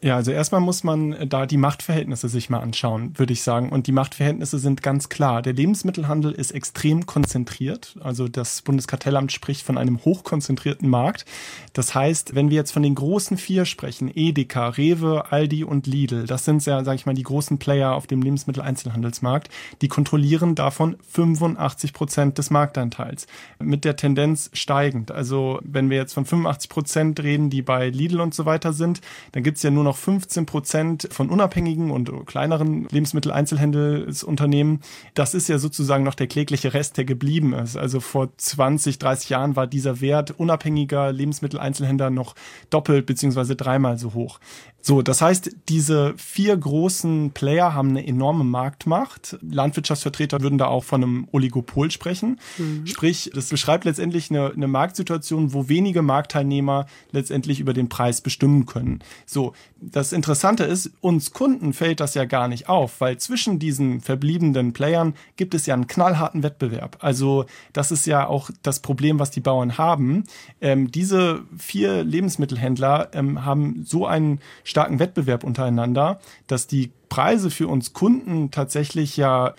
Ja, 0.02 0.18
also 0.18 0.32
erstmal 0.32 0.62
muss 0.62 0.84
man 0.84 1.28
da 1.28 1.46
die 1.48 1.58
Machtverhältnisse 1.58 2.30
sich 2.30 2.50
mal 2.50 2.60
anschauen, 2.60 3.18
würde 3.18 3.34
ich 3.34 3.42
sagen. 3.42 3.70
Und 3.70 3.88
die 3.88 3.92
Machtverhältnisse 3.92 4.60
sind 4.60 4.84
ganz 4.84 5.10
klar. 5.10 5.42
Der 5.42 5.54
Lebensmittelhandel 5.54 6.32
ist 6.32 6.52
extrem 6.52 7.08
konzentriert. 7.08 7.96
Also 8.02 8.28
das 8.28 8.62
Bundeskartellamt 8.62 9.32
spricht 9.32 9.66
von 9.66 9.78
einem 9.80 10.04
hochkonzentrierten 10.04 10.90
Markt. 10.90 11.26
Das 11.74 11.96
heißt, 11.96 12.36
wenn 12.36 12.50
wir 12.50 12.58
jetzt 12.58 12.72
von 12.72 12.84
den 12.84 12.94
großen 12.94 13.38
vier 13.38 13.66
sprechen, 13.66 14.12
Edeka, 14.14 14.68
Rewe, 14.70 15.32
Aldi 15.32 15.64
und 15.64 15.88
Lidl, 15.88 16.28
das 16.28 16.46
sind 16.46 16.64
ja, 16.66 16.84
sage 16.84 16.98
ich 16.98 17.06
mal, 17.06 17.16
die 17.16 17.24
großen 17.24 17.58
Player 17.58 17.96
auf 17.96 18.06
dem 18.06 18.22
Lebensmitteleinzelhandelsmarkt, 18.22 19.50
die 19.82 19.88
kontrollieren 19.88 20.56
davon 20.56 20.98
85 21.08 21.94
Prozent 21.94 22.38
des 22.38 22.52
Marktanteils. 22.52 23.26
Mit 23.60 23.86
der 23.86 23.96
Tendenz 23.96 24.52
steigend. 24.54 25.12
Also 25.12 25.60
wenn 25.64 25.90
wir 25.90 25.98
jetzt 25.98 26.14
von 26.14 26.26
85 26.26 26.70
Prozent 26.70 27.24
reden, 27.24 27.50
die 27.50 27.64
bei 27.64 27.90
Lidl 27.90 28.20
und 28.22 28.36
so 28.36 28.46
weiter 28.46 28.72
sind, 28.74 29.02
dann 29.32 29.42
gibt's 29.42 29.64
ja 29.64 29.72
nur 29.72 29.84
noch 29.84 29.95
15 29.98 30.46
Prozent 30.46 31.08
von 31.12 31.30
unabhängigen 31.30 31.92
und 31.92 32.26
kleineren 32.26 32.88
Lebensmitteleinzelhandelsunternehmen. 32.90 34.82
Das 35.14 35.34
ist 35.34 35.48
ja 35.48 35.58
sozusagen 35.58 36.04
noch 36.04 36.16
der 36.16 36.28
klägliche 36.28 36.74
Rest, 36.74 36.98
der 36.98 37.06
geblieben 37.06 37.54
ist. 37.54 37.78
Also 37.78 38.00
vor 38.00 38.30
20, 38.38 39.00
30 39.00 39.30
Jahren 39.30 39.56
war 39.56 39.68
dieser 39.68 40.02
Wert 40.02 40.32
unabhängiger 40.32 41.12
Lebensmitteleinzelhändler 41.12 42.10
noch 42.10 42.36
doppelt 42.70 43.06
beziehungsweise 43.06 43.56
dreimal 43.56 43.98
so 43.98 44.14
hoch. 44.14 44.40
So, 44.88 45.02
das 45.02 45.20
heißt, 45.20 45.50
diese 45.68 46.14
vier 46.16 46.56
großen 46.56 47.32
Player 47.32 47.74
haben 47.74 47.90
eine 47.90 48.06
enorme 48.06 48.44
Marktmacht. 48.44 49.36
Landwirtschaftsvertreter 49.42 50.42
würden 50.42 50.60
da 50.60 50.68
auch 50.68 50.84
von 50.84 51.02
einem 51.02 51.28
Oligopol 51.32 51.90
sprechen. 51.90 52.40
Mhm. 52.60 52.86
Sprich, 52.86 53.32
das 53.34 53.50
beschreibt 53.50 53.86
letztendlich 53.86 54.30
eine, 54.30 54.52
eine 54.52 54.68
Marktsituation, 54.68 55.54
wo 55.54 55.70
wenige 55.70 56.04
Marktteilnehmer 56.04 56.86
letztendlich 57.12 57.60
über 57.60 57.74
den 57.74 57.90
Preis 57.90 58.22
bestimmen 58.22 58.68
können. 58.68 59.00
So, 59.26 59.54
das 59.92 60.14
Interessante 60.14 60.64
ist, 60.64 60.92
uns 61.02 61.32
Kunden 61.32 61.74
fällt 61.74 62.00
das 62.00 62.14
ja 62.14 62.26
gar 62.26 62.48
nicht 62.48 62.70
auf, 62.70 63.02
weil 63.02 63.18
zwischen 63.18 63.60
diesen 63.60 64.02
verbliebenen 64.02 64.74
Playern 64.74 65.14
gibt 65.36 65.54
es 65.54 65.66
ja 65.66 65.74
einen 65.74 65.88
knallharten 65.88 66.44
Wettbewerb. 66.44 66.98
Also 67.02 67.46
das 67.74 67.92
ist 67.92 68.06
ja 68.06 68.28
auch 68.28 68.50
das 68.64 68.80
Problem, 68.80 69.20
was 69.20 69.32
die 69.32 69.42
Bauern 69.42 69.78
haben. 69.78 70.24
Ähm, 70.62 70.92
diese 70.92 71.44
vier 71.58 72.04
Lebensmittelhändler 72.04 73.10
ähm, 73.14 73.46
haben 73.46 73.84
so 73.86 74.06
einen 74.06 74.40
starken 74.64 75.00
Wettbewerb 75.00 75.44
untereinander, 75.44 76.20
dass 76.48 76.68
die 76.68 76.92
Preise 77.10 77.50
für 77.50 77.68
uns 77.68 77.94
Kunden 77.94 78.52
tatsächlich 78.52 79.18
ja 79.18 79.54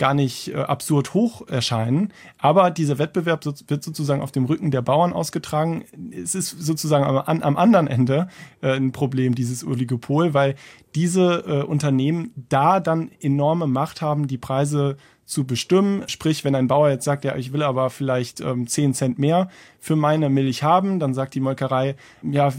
gar 0.00 0.14
nicht 0.14 0.48
äh, 0.48 0.54
absurd 0.54 1.12
hoch 1.12 1.46
erscheinen. 1.46 2.12
Aber 2.38 2.70
dieser 2.70 2.98
Wettbewerb 2.98 3.44
wird 3.44 3.84
sozusagen 3.84 4.22
auf 4.22 4.32
dem 4.32 4.46
Rücken 4.46 4.70
der 4.70 4.80
Bauern 4.80 5.12
ausgetragen. 5.12 5.84
Es 6.10 6.34
ist 6.34 6.48
sozusagen 6.48 7.04
am, 7.04 7.42
am 7.42 7.56
anderen 7.58 7.86
Ende 7.86 8.28
äh, 8.62 8.72
ein 8.72 8.92
Problem, 8.92 9.34
dieses 9.34 9.64
Oligopol, 9.64 10.32
weil 10.32 10.56
diese 10.94 11.44
äh, 11.46 11.62
Unternehmen 11.62 12.32
da 12.48 12.80
dann 12.80 13.10
enorme 13.20 13.66
Macht 13.66 14.00
haben, 14.00 14.26
die 14.26 14.38
Preise 14.38 14.96
zu 15.30 15.44
bestimmen. 15.44 16.02
Sprich, 16.08 16.44
wenn 16.44 16.54
ein 16.54 16.66
Bauer 16.66 16.90
jetzt 16.90 17.04
sagt, 17.04 17.24
ja, 17.24 17.36
ich 17.36 17.52
will 17.52 17.62
aber 17.62 17.88
vielleicht 17.88 18.40
ähm, 18.40 18.66
10 18.66 18.94
Cent 18.94 19.18
mehr 19.18 19.48
für 19.78 19.96
meine 19.96 20.28
Milch 20.28 20.62
haben, 20.62 20.98
dann 20.98 21.14
sagt 21.14 21.34
die 21.34 21.40
Molkerei, 21.40 21.94
ja, 22.22 22.52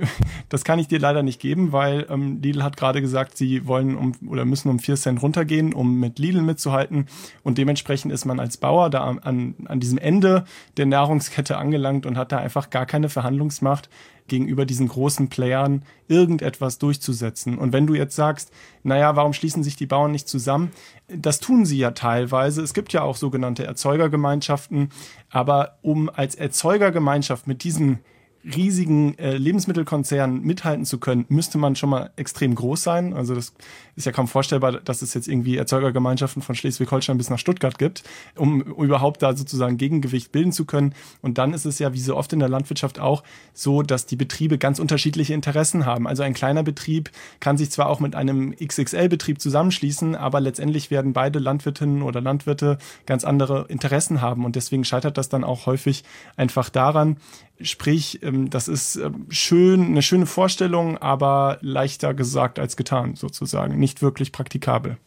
das 0.48 0.64
kann 0.64 0.78
ich 0.78 0.88
dir 0.88 0.98
leider 0.98 1.22
nicht 1.22 1.40
geben, 1.40 1.72
weil 1.72 2.06
ähm, 2.08 2.40
Lidl 2.42 2.62
hat 2.62 2.76
gerade 2.76 3.00
gesagt, 3.00 3.36
sie 3.36 3.66
wollen 3.66 3.96
um 3.96 4.12
oder 4.26 4.44
müssen 4.44 4.70
um 4.70 4.78
4 4.78 4.96
Cent 4.96 5.22
runtergehen, 5.22 5.74
um 5.74 6.00
mit 6.00 6.18
Lidl 6.18 6.40
mitzuhalten. 6.40 7.06
Und 7.42 7.58
dementsprechend 7.58 8.10
ist 8.10 8.24
man 8.24 8.40
als 8.40 8.56
Bauer 8.56 8.90
da 8.90 9.04
an, 9.04 9.54
an 9.66 9.80
diesem 9.80 9.98
Ende 9.98 10.44
der 10.76 10.86
Nahrungskette 10.86 11.58
angelangt 11.58 12.06
und 12.06 12.16
hat 12.16 12.32
da 12.32 12.38
einfach 12.38 12.70
gar 12.70 12.86
keine 12.86 13.08
Verhandlungsmacht, 13.08 13.90
gegenüber 14.26 14.64
diesen 14.64 14.88
großen 14.88 15.28
Playern 15.28 15.82
irgendetwas 16.08 16.78
durchzusetzen. 16.78 17.58
Und 17.58 17.72
wenn 17.72 17.86
du 17.86 17.94
jetzt 17.94 18.16
sagst, 18.16 18.52
naja, 18.82 19.16
warum 19.16 19.32
schließen 19.32 19.62
sich 19.62 19.76
die 19.76 19.86
Bauern 19.86 20.12
nicht 20.12 20.28
zusammen? 20.28 20.70
Das 21.08 21.40
tun 21.40 21.66
sie 21.66 21.78
ja 21.78 21.90
teilweise. 21.90 22.62
Es 22.62 22.74
gibt 22.74 22.92
ja 22.92 23.02
auch 23.02 23.16
sogenannte 23.16 23.64
Erzeugergemeinschaften. 23.64 24.88
Aber 25.30 25.78
um 25.82 26.08
als 26.08 26.34
Erzeugergemeinschaft 26.34 27.46
mit 27.46 27.64
diesen 27.64 28.00
riesigen 28.44 29.16
äh, 29.18 29.36
Lebensmittelkonzernen 29.36 30.42
mithalten 30.42 30.84
zu 30.84 30.98
können, 30.98 31.24
müsste 31.28 31.56
man 31.56 31.76
schon 31.76 31.90
mal 31.90 32.10
extrem 32.16 32.54
groß 32.54 32.82
sein. 32.82 33.14
Also 33.14 33.34
das 33.34 33.54
ist 33.96 34.04
ja 34.04 34.12
kaum 34.12 34.28
vorstellbar, 34.28 34.72
dass 34.72 35.02
es 35.02 35.14
jetzt 35.14 35.28
irgendwie 35.28 35.56
Erzeugergemeinschaften 35.56 36.42
von 36.42 36.54
Schleswig-Holstein 36.54 37.16
bis 37.16 37.30
nach 37.30 37.38
Stuttgart 37.38 37.78
gibt, 37.78 38.02
um 38.36 38.60
überhaupt 38.60 39.22
da 39.22 39.34
sozusagen 39.34 39.78
Gegengewicht 39.78 40.30
bilden 40.30 40.52
zu 40.52 40.66
können. 40.66 40.94
Und 41.22 41.38
dann 41.38 41.54
ist 41.54 41.64
es 41.64 41.78
ja, 41.78 41.92
wie 41.94 42.00
so 42.00 42.16
oft 42.16 42.32
in 42.32 42.38
der 42.38 42.48
Landwirtschaft 42.48 42.98
auch, 42.98 43.22
so, 43.54 43.82
dass 43.82 44.06
die 44.06 44.16
Betriebe 44.16 44.58
ganz 44.58 44.78
unterschiedliche 44.78 45.32
Interessen 45.32 45.86
haben. 45.86 46.06
Also 46.06 46.22
ein 46.22 46.34
kleiner 46.34 46.62
Betrieb 46.62 47.10
kann 47.40 47.56
sich 47.56 47.70
zwar 47.70 47.88
auch 47.88 48.00
mit 48.00 48.14
einem 48.14 48.54
XXL-Betrieb 48.56 49.40
zusammenschließen, 49.40 50.16
aber 50.16 50.40
letztendlich 50.40 50.90
werden 50.90 51.14
beide 51.14 51.38
Landwirtinnen 51.38 52.02
oder 52.02 52.20
Landwirte 52.20 52.78
ganz 53.06 53.24
andere 53.24 53.66
Interessen 53.68 54.20
haben. 54.20 54.44
Und 54.44 54.56
deswegen 54.56 54.84
scheitert 54.84 55.16
das 55.16 55.30
dann 55.30 55.44
auch 55.44 55.66
häufig 55.66 56.04
einfach 56.36 56.68
daran, 56.68 57.16
Sprich, 57.60 58.18
ähm, 58.34 58.50
das 58.50 58.68
ist 58.68 58.96
ähm, 58.96 59.26
schön, 59.28 59.84
eine 59.86 60.02
schöne 60.02 60.26
Vorstellung, 60.26 60.98
aber 60.98 61.58
leichter 61.60 62.14
gesagt 62.14 62.58
als 62.58 62.76
getan, 62.76 63.16
sozusagen. 63.16 63.78
Nicht 63.78 64.02
wirklich 64.02 64.32
praktikabel. 64.32 64.98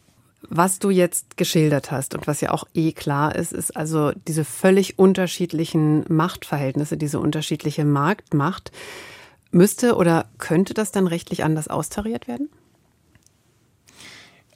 Was 0.50 0.78
du 0.78 0.90
jetzt 0.90 1.36
geschildert 1.36 1.90
hast 1.90 2.14
und 2.14 2.26
was 2.26 2.40
ja 2.40 2.52
auch 2.52 2.64
eh 2.72 2.92
klar 2.92 3.34
ist, 3.34 3.52
ist 3.52 3.76
also 3.76 4.12
diese 4.28 4.44
völlig 4.44 4.98
unterschiedlichen 4.98 6.04
Machtverhältnisse, 6.08 6.96
diese 6.96 7.18
unterschiedliche 7.18 7.84
Marktmacht. 7.84 8.70
Müsste 9.50 9.96
oder 9.96 10.26
könnte 10.38 10.74
das 10.74 10.92
dann 10.92 11.06
rechtlich 11.06 11.42
anders 11.42 11.68
austariert 11.68 12.28
werden? 12.28 12.50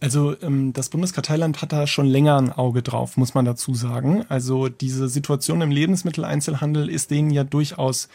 Also 0.03 0.35
ähm, 0.43 0.73
das 0.73 0.89
Bundeskarteiland 0.89 1.63
hat 1.63 1.73
da 1.73 1.87
schon 1.87 2.07
länger 2.07 2.37
ein 2.37 2.51
Auge 2.51 2.83
drauf, 2.83 3.17
muss 3.17 3.35
man 3.35 3.45
dazu 3.45 3.73
sagen. 3.75 4.25
Also 4.29 4.69
diese 4.69 5.09
Situation 5.09 5.61
im 5.61 5.71
Lebensmitteleinzelhandel 5.71 6.89
ist 6.89 7.13
denen 7.13 7.31
ja 7.31 7.45
durchaus 7.45 8.09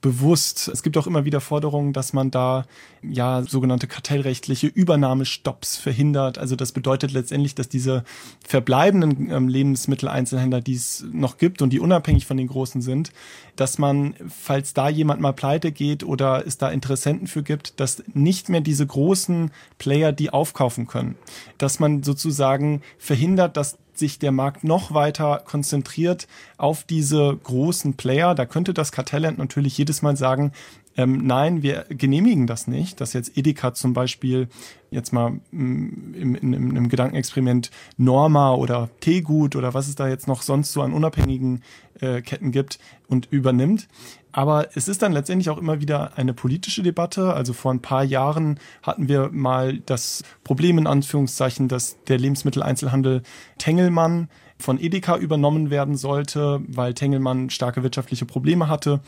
bewusst. 0.00 0.68
Es 0.68 0.82
gibt 0.82 0.96
auch 0.96 1.06
immer 1.06 1.24
wieder 1.24 1.40
Forderungen, 1.40 1.92
dass 1.92 2.12
man 2.12 2.30
da 2.30 2.64
ja 3.02 3.42
sogenannte 3.42 3.86
kartellrechtliche 3.86 4.66
Übernahmestopps 4.66 5.76
verhindert. 5.76 6.38
Also 6.38 6.56
das 6.56 6.72
bedeutet 6.72 7.12
letztendlich, 7.12 7.54
dass 7.54 7.68
diese 7.68 8.04
verbleibenden 8.46 9.30
ähm, 9.30 9.48
Lebensmitteleinzelhändler, 9.48 10.60
die 10.60 10.74
es 10.74 11.04
noch 11.12 11.38
gibt 11.38 11.62
und 11.62 11.72
die 11.72 11.80
unabhängig 11.80 12.26
von 12.26 12.36
den 12.36 12.48
großen 12.48 12.82
sind, 12.82 13.12
dass 13.56 13.78
man, 13.78 14.14
falls 14.28 14.74
da 14.74 14.88
jemand 14.88 15.20
mal 15.20 15.32
pleite 15.32 15.72
geht 15.72 16.02
oder 16.02 16.46
es 16.46 16.58
da 16.58 16.70
Interessenten 16.70 17.26
für 17.26 17.42
gibt, 17.42 17.80
dass 17.80 18.02
nicht 18.12 18.48
mehr 18.48 18.60
diese 18.60 18.86
großen 18.86 19.50
Player 19.78 20.12
die 20.12 20.30
aufkaufen 20.30 20.86
können. 20.86 21.16
Dass 21.58 21.78
man 21.78 22.02
sozusagen 22.02 22.82
verhindert, 22.98 23.56
dass 23.56 23.78
sich 24.00 24.18
der 24.18 24.32
Markt 24.32 24.64
noch 24.64 24.92
weiter 24.92 25.42
konzentriert 25.44 26.26
auf 26.56 26.82
diese 26.82 27.38
großen 27.42 27.94
Player, 27.94 28.34
da 28.34 28.46
könnte 28.46 28.74
das 28.74 28.90
Kartellamt 28.90 29.38
natürlich 29.38 29.78
jedes 29.78 30.02
Mal 30.02 30.16
sagen, 30.16 30.52
ähm, 30.96 31.24
nein, 31.24 31.62
wir 31.62 31.86
genehmigen 31.88 32.46
das 32.46 32.66
nicht, 32.66 33.00
dass 33.00 33.12
jetzt 33.12 33.36
Edeka 33.36 33.74
zum 33.74 33.92
Beispiel 33.92 34.48
jetzt 34.90 35.12
mal 35.12 35.30
mm, 35.52 36.14
im, 36.14 36.34
im, 36.34 36.76
im 36.76 36.88
Gedankenexperiment 36.88 37.70
Norma 37.96 38.54
oder 38.54 38.90
Teegut 39.00 39.54
oder 39.54 39.72
was 39.72 39.88
es 39.88 39.94
da 39.94 40.08
jetzt 40.08 40.26
noch 40.26 40.42
sonst 40.42 40.72
so 40.72 40.82
an 40.82 40.92
unabhängigen 40.92 41.62
äh, 42.00 42.22
Ketten 42.22 42.50
gibt 42.50 42.80
und 43.06 43.28
übernimmt. 43.30 43.88
Aber 44.32 44.68
es 44.74 44.88
ist 44.88 45.02
dann 45.02 45.12
letztendlich 45.12 45.50
auch 45.50 45.58
immer 45.58 45.80
wieder 45.80 46.16
eine 46.16 46.34
politische 46.34 46.82
Debatte. 46.82 47.34
Also 47.34 47.52
vor 47.52 47.72
ein 47.72 47.82
paar 47.82 48.04
Jahren 48.04 48.58
hatten 48.82 49.08
wir 49.08 49.30
mal 49.32 49.78
das 49.78 50.22
Problem 50.44 50.78
in 50.78 50.86
Anführungszeichen, 50.86 51.68
dass 51.68 52.02
der 52.04 52.18
Lebensmitteleinzelhandel 52.18 53.22
Tengelmann 53.58 54.28
von 54.58 54.78
Edeka 54.78 55.16
übernommen 55.16 55.70
werden 55.70 55.96
sollte, 55.96 56.60
weil 56.68 56.94
Tengelmann 56.94 57.50
starke 57.50 57.82
wirtschaftliche 57.82 58.26
Probleme 58.26 58.68
hatte. 58.68 59.00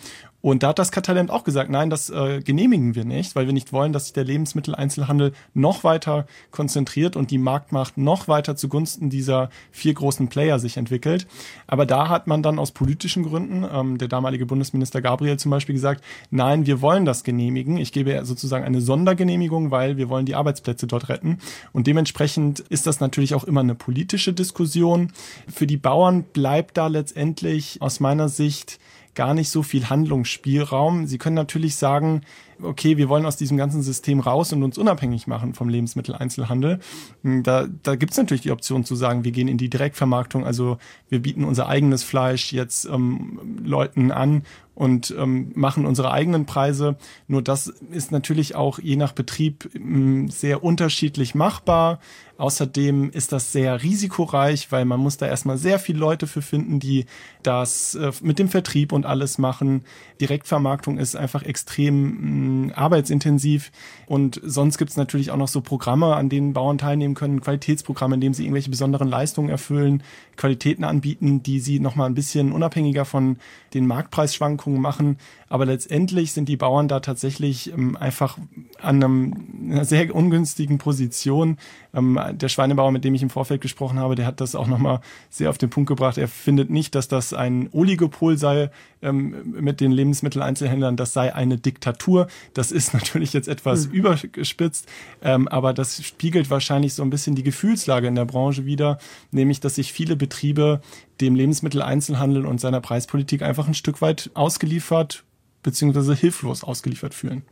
Und 0.42 0.64
da 0.64 0.68
hat 0.68 0.78
das 0.80 0.90
Kartellamt 0.90 1.30
auch 1.30 1.44
gesagt, 1.44 1.70
nein, 1.70 1.88
das 1.88 2.10
äh, 2.10 2.40
genehmigen 2.40 2.96
wir 2.96 3.04
nicht, 3.04 3.36
weil 3.36 3.46
wir 3.46 3.52
nicht 3.52 3.72
wollen, 3.72 3.92
dass 3.92 4.06
sich 4.06 4.12
der 4.12 4.24
Lebensmitteleinzelhandel 4.24 5.32
noch 5.54 5.84
weiter 5.84 6.26
konzentriert 6.50 7.14
und 7.14 7.30
die 7.30 7.38
Marktmacht 7.38 7.96
noch 7.96 8.26
weiter 8.26 8.56
zugunsten 8.56 9.08
dieser 9.08 9.50
vier 9.70 9.94
großen 9.94 10.28
Player 10.28 10.58
sich 10.58 10.76
entwickelt. 10.76 11.28
Aber 11.68 11.86
da 11.86 12.08
hat 12.08 12.26
man 12.26 12.42
dann 12.42 12.58
aus 12.58 12.72
politischen 12.72 13.22
Gründen, 13.22 13.64
ähm, 13.72 13.98
der 13.98 14.08
damalige 14.08 14.44
Bundesminister 14.44 15.00
Gabriel 15.00 15.38
zum 15.38 15.52
Beispiel 15.52 15.74
gesagt, 15.74 16.02
nein, 16.30 16.66
wir 16.66 16.82
wollen 16.82 17.04
das 17.04 17.22
genehmigen. 17.22 17.76
Ich 17.76 17.92
gebe 17.92 18.24
sozusagen 18.24 18.64
eine 18.64 18.80
Sondergenehmigung, 18.80 19.70
weil 19.70 19.96
wir 19.96 20.08
wollen 20.08 20.26
die 20.26 20.34
Arbeitsplätze 20.34 20.88
dort 20.88 21.08
retten. 21.08 21.38
Und 21.72 21.86
dementsprechend 21.86 22.60
ist 22.60 22.88
das 22.88 22.98
natürlich 22.98 23.34
auch 23.34 23.44
immer 23.44 23.60
eine 23.60 23.76
politische 23.76 24.32
Diskussion. 24.32 25.12
Für 25.46 25.68
die 25.68 25.76
Bauern 25.76 26.24
bleibt 26.24 26.76
da 26.76 26.88
letztendlich 26.88 27.80
aus 27.80 28.00
meiner 28.00 28.28
Sicht 28.28 28.80
gar 29.14 29.34
nicht 29.34 29.50
so 29.50 29.62
viel 29.62 29.90
Handlungsspielraum. 29.90 31.06
Sie 31.06 31.18
können 31.18 31.36
natürlich 31.36 31.76
sagen, 31.76 32.22
okay, 32.62 32.96
wir 32.96 33.08
wollen 33.08 33.26
aus 33.26 33.36
diesem 33.36 33.56
ganzen 33.56 33.82
System 33.82 34.20
raus 34.20 34.52
und 34.52 34.62
uns 34.62 34.78
unabhängig 34.78 35.26
machen 35.26 35.54
vom 35.54 35.68
Lebensmitteleinzelhandel. 35.68 36.78
Da, 37.22 37.66
da 37.82 37.96
gibt 37.96 38.12
es 38.12 38.18
natürlich 38.18 38.42
die 38.42 38.50
Option 38.50 38.84
zu 38.84 38.94
sagen, 38.94 39.24
wir 39.24 39.32
gehen 39.32 39.48
in 39.48 39.58
die 39.58 39.68
Direktvermarktung, 39.68 40.46
also 40.46 40.78
wir 41.08 41.20
bieten 41.20 41.44
unser 41.44 41.68
eigenes 41.68 42.02
Fleisch 42.04 42.52
jetzt 42.52 42.86
ähm, 42.86 43.60
Leuten 43.64 44.10
an 44.10 44.44
und 44.74 45.14
ähm, 45.18 45.52
machen 45.54 45.86
unsere 45.86 46.12
eigenen 46.12 46.46
Preise. 46.46 46.96
Nur 47.28 47.42
das 47.42 47.66
ist 47.66 48.10
natürlich 48.10 48.54
auch 48.54 48.78
je 48.78 48.96
nach 48.96 49.12
Betrieb 49.12 49.70
ähm, 49.74 50.28
sehr 50.28 50.64
unterschiedlich 50.64 51.34
machbar. 51.34 51.98
Außerdem 52.38 53.10
ist 53.10 53.30
das 53.30 53.52
sehr 53.52 53.82
risikoreich, 53.82 54.72
weil 54.72 54.84
man 54.84 54.98
muss 54.98 55.16
da 55.16 55.26
erstmal 55.26 55.58
sehr 55.58 55.78
viele 55.78 55.98
Leute 55.98 56.26
für 56.26 56.42
finden, 56.42 56.80
die 56.80 57.04
das 57.42 57.94
äh, 57.94 58.10
mit 58.22 58.38
dem 58.38 58.48
Vertrieb 58.48 58.92
und 58.92 59.06
alles 59.06 59.38
machen. 59.38 59.84
Direktvermarktung 60.20 60.98
ist 60.98 61.14
einfach 61.14 61.42
extrem 61.42 62.68
mh, 62.68 62.74
arbeitsintensiv. 62.74 63.70
Und 64.06 64.40
sonst 64.42 64.78
gibt 64.78 64.90
es 64.90 64.96
natürlich 64.96 65.30
auch 65.30 65.36
noch 65.36 65.48
so 65.48 65.60
Programme, 65.60 66.16
an 66.16 66.30
denen 66.30 66.52
Bauern 66.52 66.78
teilnehmen 66.78 67.14
können, 67.14 67.40
Qualitätsprogramme, 67.42 68.14
in 68.14 68.20
denen 68.20 68.34
sie 68.34 68.44
irgendwelche 68.44 68.70
besonderen 68.70 69.08
Leistungen 69.08 69.50
erfüllen, 69.50 70.02
Qualitäten 70.36 70.84
anbieten, 70.84 71.42
die 71.42 71.60
sie 71.60 71.78
nochmal 71.78 72.08
ein 72.08 72.14
bisschen 72.14 72.52
unabhängiger 72.52 73.04
von 73.04 73.36
den 73.74 73.86
Marktpreisschwankungen 73.86 74.71
machen. 74.80 75.18
Aber 75.48 75.66
letztendlich 75.66 76.32
sind 76.32 76.48
die 76.48 76.56
Bauern 76.56 76.88
da 76.88 77.00
tatsächlich 77.00 77.72
ähm, 77.72 77.96
einfach 77.96 78.38
an 78.80 79.02
einem, 79.02 79.34
einer 79.70 79.84
sehr 79.84 80.14
ungünstigen 80.14 80.78
Position. 80.78 81.58
Ähm, 81.94 82.18
der 82.32 82.48
Schweinebauer, 82.48 82.90
mit 82.92 83.04
dem 83.04 83.14
ich 83.14 83.22
im 83.22 83.30
Vorfeld 83.30 83.60
gesprochen 83.60 83.98
habe, 83.98 84.14
der 84.14 84.26
hat 84.26 84.40
das 84.40 84.54
auch 84.54 84.66
nochmal 84.66 85.00
sehr 85.30 85.50
auf 85.50 85.58
den 85.58 85.70
Punkt 85.70 85.88
gebracht. 85.88 86.18
Er 86.18 86.28
findet 86.28 86.70
nicht, 86.70 86.94
dass 86.94 87.08
das 87.08 87.34
ein 87.34 87.68
Oligopol 87.72 88.38
sei 88.38 88.70
ähm, 89.02 89.54
mit 89.60 89.80
den 89.80 89.92
Lebensmitteleinzelhändlern, 89.92 90.96
das 90.96 91.12
sei 91.12 91.34
eine 91.34 91.58
Diktatur. 91.58 92.28
Das 92.54 92.72
ist 92.72 92.94
natürlich 92.94 93.32
jetzt 93.32 93.48
etwas 93.48 93.88
mhm. 93.88 93.92
überspitzt, 93.94 94.88
ähm, 95.22 95.48
aber 95.48 95.72
das 95.72 96.02
spiegelt 96.02 96.50
wahrscheinlich 96.50 96.94
so 96.94 97.02
ein 97.02 97.10
bisschen 97.10 97.34
die 97.34 97.42
Gefühlslage 97.42 98.06
in 98.06 98.14
der 98.14 98.24
Branche 98.24 98.64
wider, 98.64 98.98
nämlich 99.30 99.60
dass 99.60 99.74
sich 99.74 99.92
viele 99.92 100.16
Betriebe 100.16 100.80
dem 101.22 101.34
Lebensmitteleinzelhandel 101.34 102.44
und 102.44 102.60
seiner 102.60 102.80
Preispolitik 102.80 103.42
einfach 103.42 103.68
ein 103.68 103.74
Stück 103.74 104.02
weit 104.02 104.30
ausgeliefert 104.34 105.24
bzw. 105.62 106.14
hilflos 106.14 106.64
ausgeliefert 106.64 107.14
fühlen. 107.14 107.42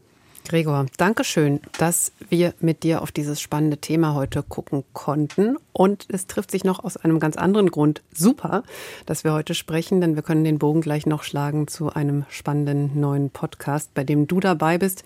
Gregor, 0.48 0.86
danke 0.96 1.22
schön, 1.22 1.60
dass 1.78 2.12
wir 2.28 2.54
mit 2.60 2.82
dir 2.82 3.02
auf 3.02 3.12
dieses 3.12 3.40
spannende 3.40 3.76
Thema 3.76 4.14
heute 4.14 4.42
gucken 4.42 4.84
konnten. 4.92 5.56
Und 5.72 6.06
es 6.08 6.26
trifft 6.26 6.50
sich 6.50 6.64
noch 6.64 6.82
aus 6.82 6.96
einem 6.96 7.20
ganz 7.20 7.36
anderen 7.36 7.70
Grund 7.70 8.02
super, 8.12 8.64
dass 9.06 9.22
wir 9.22 9.32
heute 9.32 9.54
sprechen, 9.54 10.00
denn 10.00 10.16
wir 10.16 10.22
können 10.22 10.42
den 10.42 10.58
Bogen 10.58 10.80
gleich 10.80 11.06
noch 11.06 11.22
schlagen 11.22 11.68
zu 11.68 11.92
einem 11.92 12.24
spannenden 12.30 12.98
neuen 12.98 13.30
Podcast, 13.30 13.94
bei 13.94 14.02
dem 14.02 14.26
du 14.26 14.40
dabei 14.40 14.78
bist, 14.78 15.04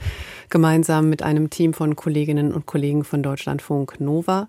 gemeinsam 0.49 1.11
mit 1.11 1.23
einem 1.23 1.51
Team 1.51 1.75
von 1.75 1.95
Kolleginnen 1.95 2.53
und 2.53 2.65
Kollegen 2.65 3.05
von 3.05 3.23
Deutschlandfunk 3.23 4.01
Nova. 4.01 4.49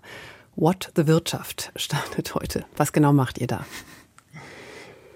What 0.54 0.92
the 0.96 1.06
Wirtschaft 1.06 1.72
startet 1.76 2.34
heute. 2.34 2.64
Was 2.76 2.94
genau 2.94 3.12
macht 3.12 3.36
ihr 3.38 3.48
da? 3.48 3.66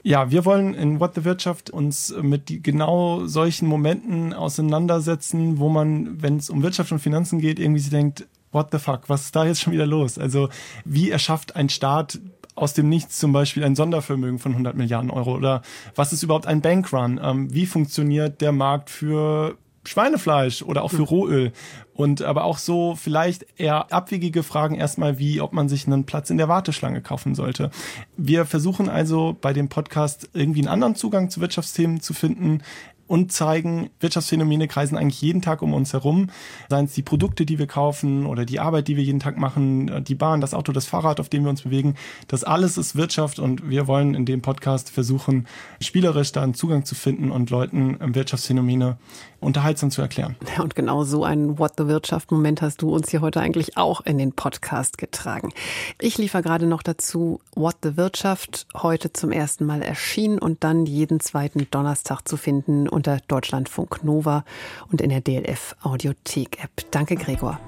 Ja, 0.02 0.30
wir 0.30 0.44
wollen 0.44 0.74
in 0.74 0.98
What 0.98 1.14
the 1.14 1.24
Wirtschaft 1.24 1.70
uns 1.70 2.14
mit 2.22 2.62
genau 2.62 3.26
solchen 3.26 3.68
Momenten 3.68 4.32
auseinandersetzen, 4.32 5.58
wo 5.58 5.68
man, 5.68 6.22
wenn 6.22 6.36
es 6.38 6.48
um 6.48 6.62
Wirtschaft 6.62 6.90
und 6.92 7.00
Finanzen 7.00 7.38
geht, 7.38 7.58
irgendwie 7.58 7.80
sich 7.80 7.90
denkt, 7.90 8.26
what 8.52 8.68
the 8.72 8.78
fuck, 8.78 9.08
was 9.08 9.22
ist 9.22 9.36
da 9.36 9.44
jetzt 9.44 9.60
schon 9.60 9.72
wieder 9.72 9.86
los? 9.86 10.18
Also 10.18 10.48
wie 10.84 11.10
erschafft 11.10 11.54
ein 11.54 11.68
Staat 11.68 12.18
aus 12.54 12.74
dem 12.74 12.88
Nichts 12.88 13.18
zum 13.18 13.32
Beispiel 13.32 13.64
ein 13.64 13.76
Sondervermögen 13.76 14.38
von 14.38 14.52
100 14.52 14.76
Milliarden 14.76 15.10
Euro? 15.10 15.36
Oder 15.36 15.62
was 15.94 16.12
ist 16.12 16.22
überhaupt 16.22 16.46
ein 16.46 16.62
Bankrun? 16.62 17.20
Ähm, 17.22 17.52
wie 17.52 17.66
funktioniert 17.66 18.40
der 18.40 18.52
Markt 18.52 18.90
für 18.90 19.56
Schweinefleisch 19.84 20.62
oder 20.62 20.82
auch 20.82 20.90
für 20.90 21.02
Rohöl. 21.02 21.52
Und 21.94 22.22
aber 22.22 22.44
auch 22.44 22.58
so 22.58 22.94
vielleicht 22.94 23.44
eher 23.58 23.92
abwegige 23.92 24.42
Fragen 24.42 24.74
erstmal 24.74 25.18
wie, 25.18 25.40
ob 25.40 25.52
man 25.52 25.68
sich 25.68 25.86
einen 25.86 26.04
Platz 26.04 26.30
in 26.30 26.38
der 26.38 26.48
Warteschlange 26.48 27.02
kaufen 27.02 27.34
sollte. 27.34 27.70
Wir 28.16 28.46
versuchen 28.46 28.88
also 28.88 29.36
bei 29.38 29.52
dem 29.52 29.68
Podcast 29.68 30.30
irgendwie 30.32 30.60
einen 30.60 30.68
anderen 30.68 30.94
Zugang 30.94 31.28
zu 31.28 31.40
Wirtschaftsthemen 31.40 32.00
zu 32.00 32.14
finden, 32.14 32.62
und 33.10 33.32
zeigen, 33.32 33.90
Wirtschaftsphänomene 33.98 34.68
kreisen 34.68 34.96
eigentlich 34.96 35.20
jeden 35.20 35.42
Tag 35.42 35.62
um 35.62 35.74
uns 35.74 35.92
herum. 35.92 36.28
Seien 36.68 36.84
es 36.84 36.92
die 36.92 37.02
Produkte, 37.02 37.44
die 37.44 37.58
wir 37.58 37.66
kaufen 37.66 38.24
oder 38.24 38.44
die 38.44 38.60
Arbeit, 38.60 38.86
die 38.86 38.96
wir 38.96 39.02
jeden 39.02 39.18
Tag 39.18 39.36
machen, 39.36 40.04
die 40.04 40.14
Bahn, 40.14 40.40
das 40.40 40.54
Auto, 40.54 40.70
das 40.70 40.86
Fahrrad, 40.86 41.18
auf 41.18 41.28
dem 41.28 41.42
wir 41.42 41.50
uns 41.50 41.62
bewegen. 41.62 41.96
Das 42.28 42.44
alles 42.44 42.78
ist 42.78 42.94
Wirtschaft 42.94 43.40
und 43.40 43.68
wir 43.68 43.88
wollen 43.88 44.14
in 44.14 44.26
dem 44.26 44.42
Podcast 44.42 44.90
versuchen, 44.90 45.48
spielerisch 45.80 46.30
da 46.30 46.42
einen 46.42 46.54
Zugang 46.54 46.84
zu 46.84 46.94
finden 46.94 47.32
und 47.32 47.50
Leuten 47.50 47.98
Wirtschaftsphänomene 48.14 48.96
unterhaltsam 49.40 49.90
zu 49.90 50.02
erklären. 50.02 50.36
Ja, 50.56 50.62
und 50.62 50.76
genau 50.76 51.02
so 51.02 51.24
einen 51.24 51.58
What 51.58 51.72
the 51.78 51.88
Wirtschaft-Moment 51.88 52.62
hast 52.62 52.82
du 52.82 52.94
uns 52.94 53.10
hier 53.10 53.22
heute 53.22 53.40
eigentlich 53.40 53.76
auch 53.76 54.02
in 54.02 54.18
den 54.18 54.32
Podcast 54.32 54.98
getragen. 54.98 55.52
Ich 55.98 56.16
liefere 56.18 56.42
gerade 56.42 56.66
noch 56.66 56.82
dazu 56.82 57.40
What 57.56 57.76
the 57.82 57.96
Wirtschaft, 57.96 58.68
heute 58.76 59.12
zum 59.12 59.32
ersten 59.32 59.66
Mal 59.66 59.82
erschienen 59.82 60.38
und 60.38 60.62
dann 60.62 60.86
jeden 60.86 61.18
zweiten 61.18 61.66
Donnerstag 61.70 62.28
zu 62.28 62.36
finden 62.36 62.86
unter 63.00 63.16
Deutschlandfunk 63.28 64.04
Nova 64.04 64.44
und 64.92 65.00
in 65.00 65.08
der 65.08 65.22
DLF 65.22 65.74
Audiothek 65.80 66.62
App. 66.62 66.84
Danke, 66.90 67.16
Gregor. 67.16 67.58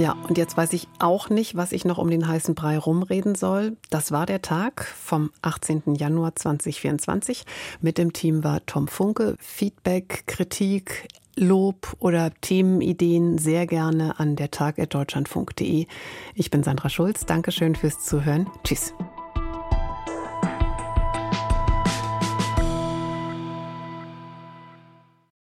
Ja, 0.00 0.16
und 0.28 0.36
jetzt 0.36 0.56
weiß 0.56 0.72
ich 0.72 0.88
auch 0.98 1.30
nicht, 1.30 1.56
was 1.56 1.70
ich 1.70 1.84
noch 1.84 1.98
um 1.98 2.10
den 2.10 2.26
heißen 2.26 2.56
Brei 2.56 2.76
rumreden 2.76 3.36
soll. 3.36 3.76
Das 3.90 4.10
war 4.10 4.26
der 4.26 4.42
Tag 4.42 4.84
vom 4.84 5.30
18. 5.42 5.94
Januar 5.94 6.34
2024. 6.34 7.44
Mit 7.80 7.98
dem 7.98 8.12
Team 8.12 8.42
war 8.42 8.66
Tom 8.66 8.88
Funke. 8.88 9.36
Feedback, 9.38 10.24
Kritik, 10.26 11.06
Lob 11.36 11.94
oder 12.00 12.32
Themenideen 12.40 13.38
sehr 13.38 13.66
gerne 13.66 14.18
an 14.18 14.34
der 14.34 14.50
Tag.deutschlandfunk.de. 14.50 15.86
Ich 16.34 16.50
bin 16.50 16.64
Sandra 16.64 16.88
Schulz. 16.88 17.26
Dankeschön 17.26 17.76
fürs 17.76 18.00
Zuhören. 18.04 18.50
Tschüss. 18.64 18.92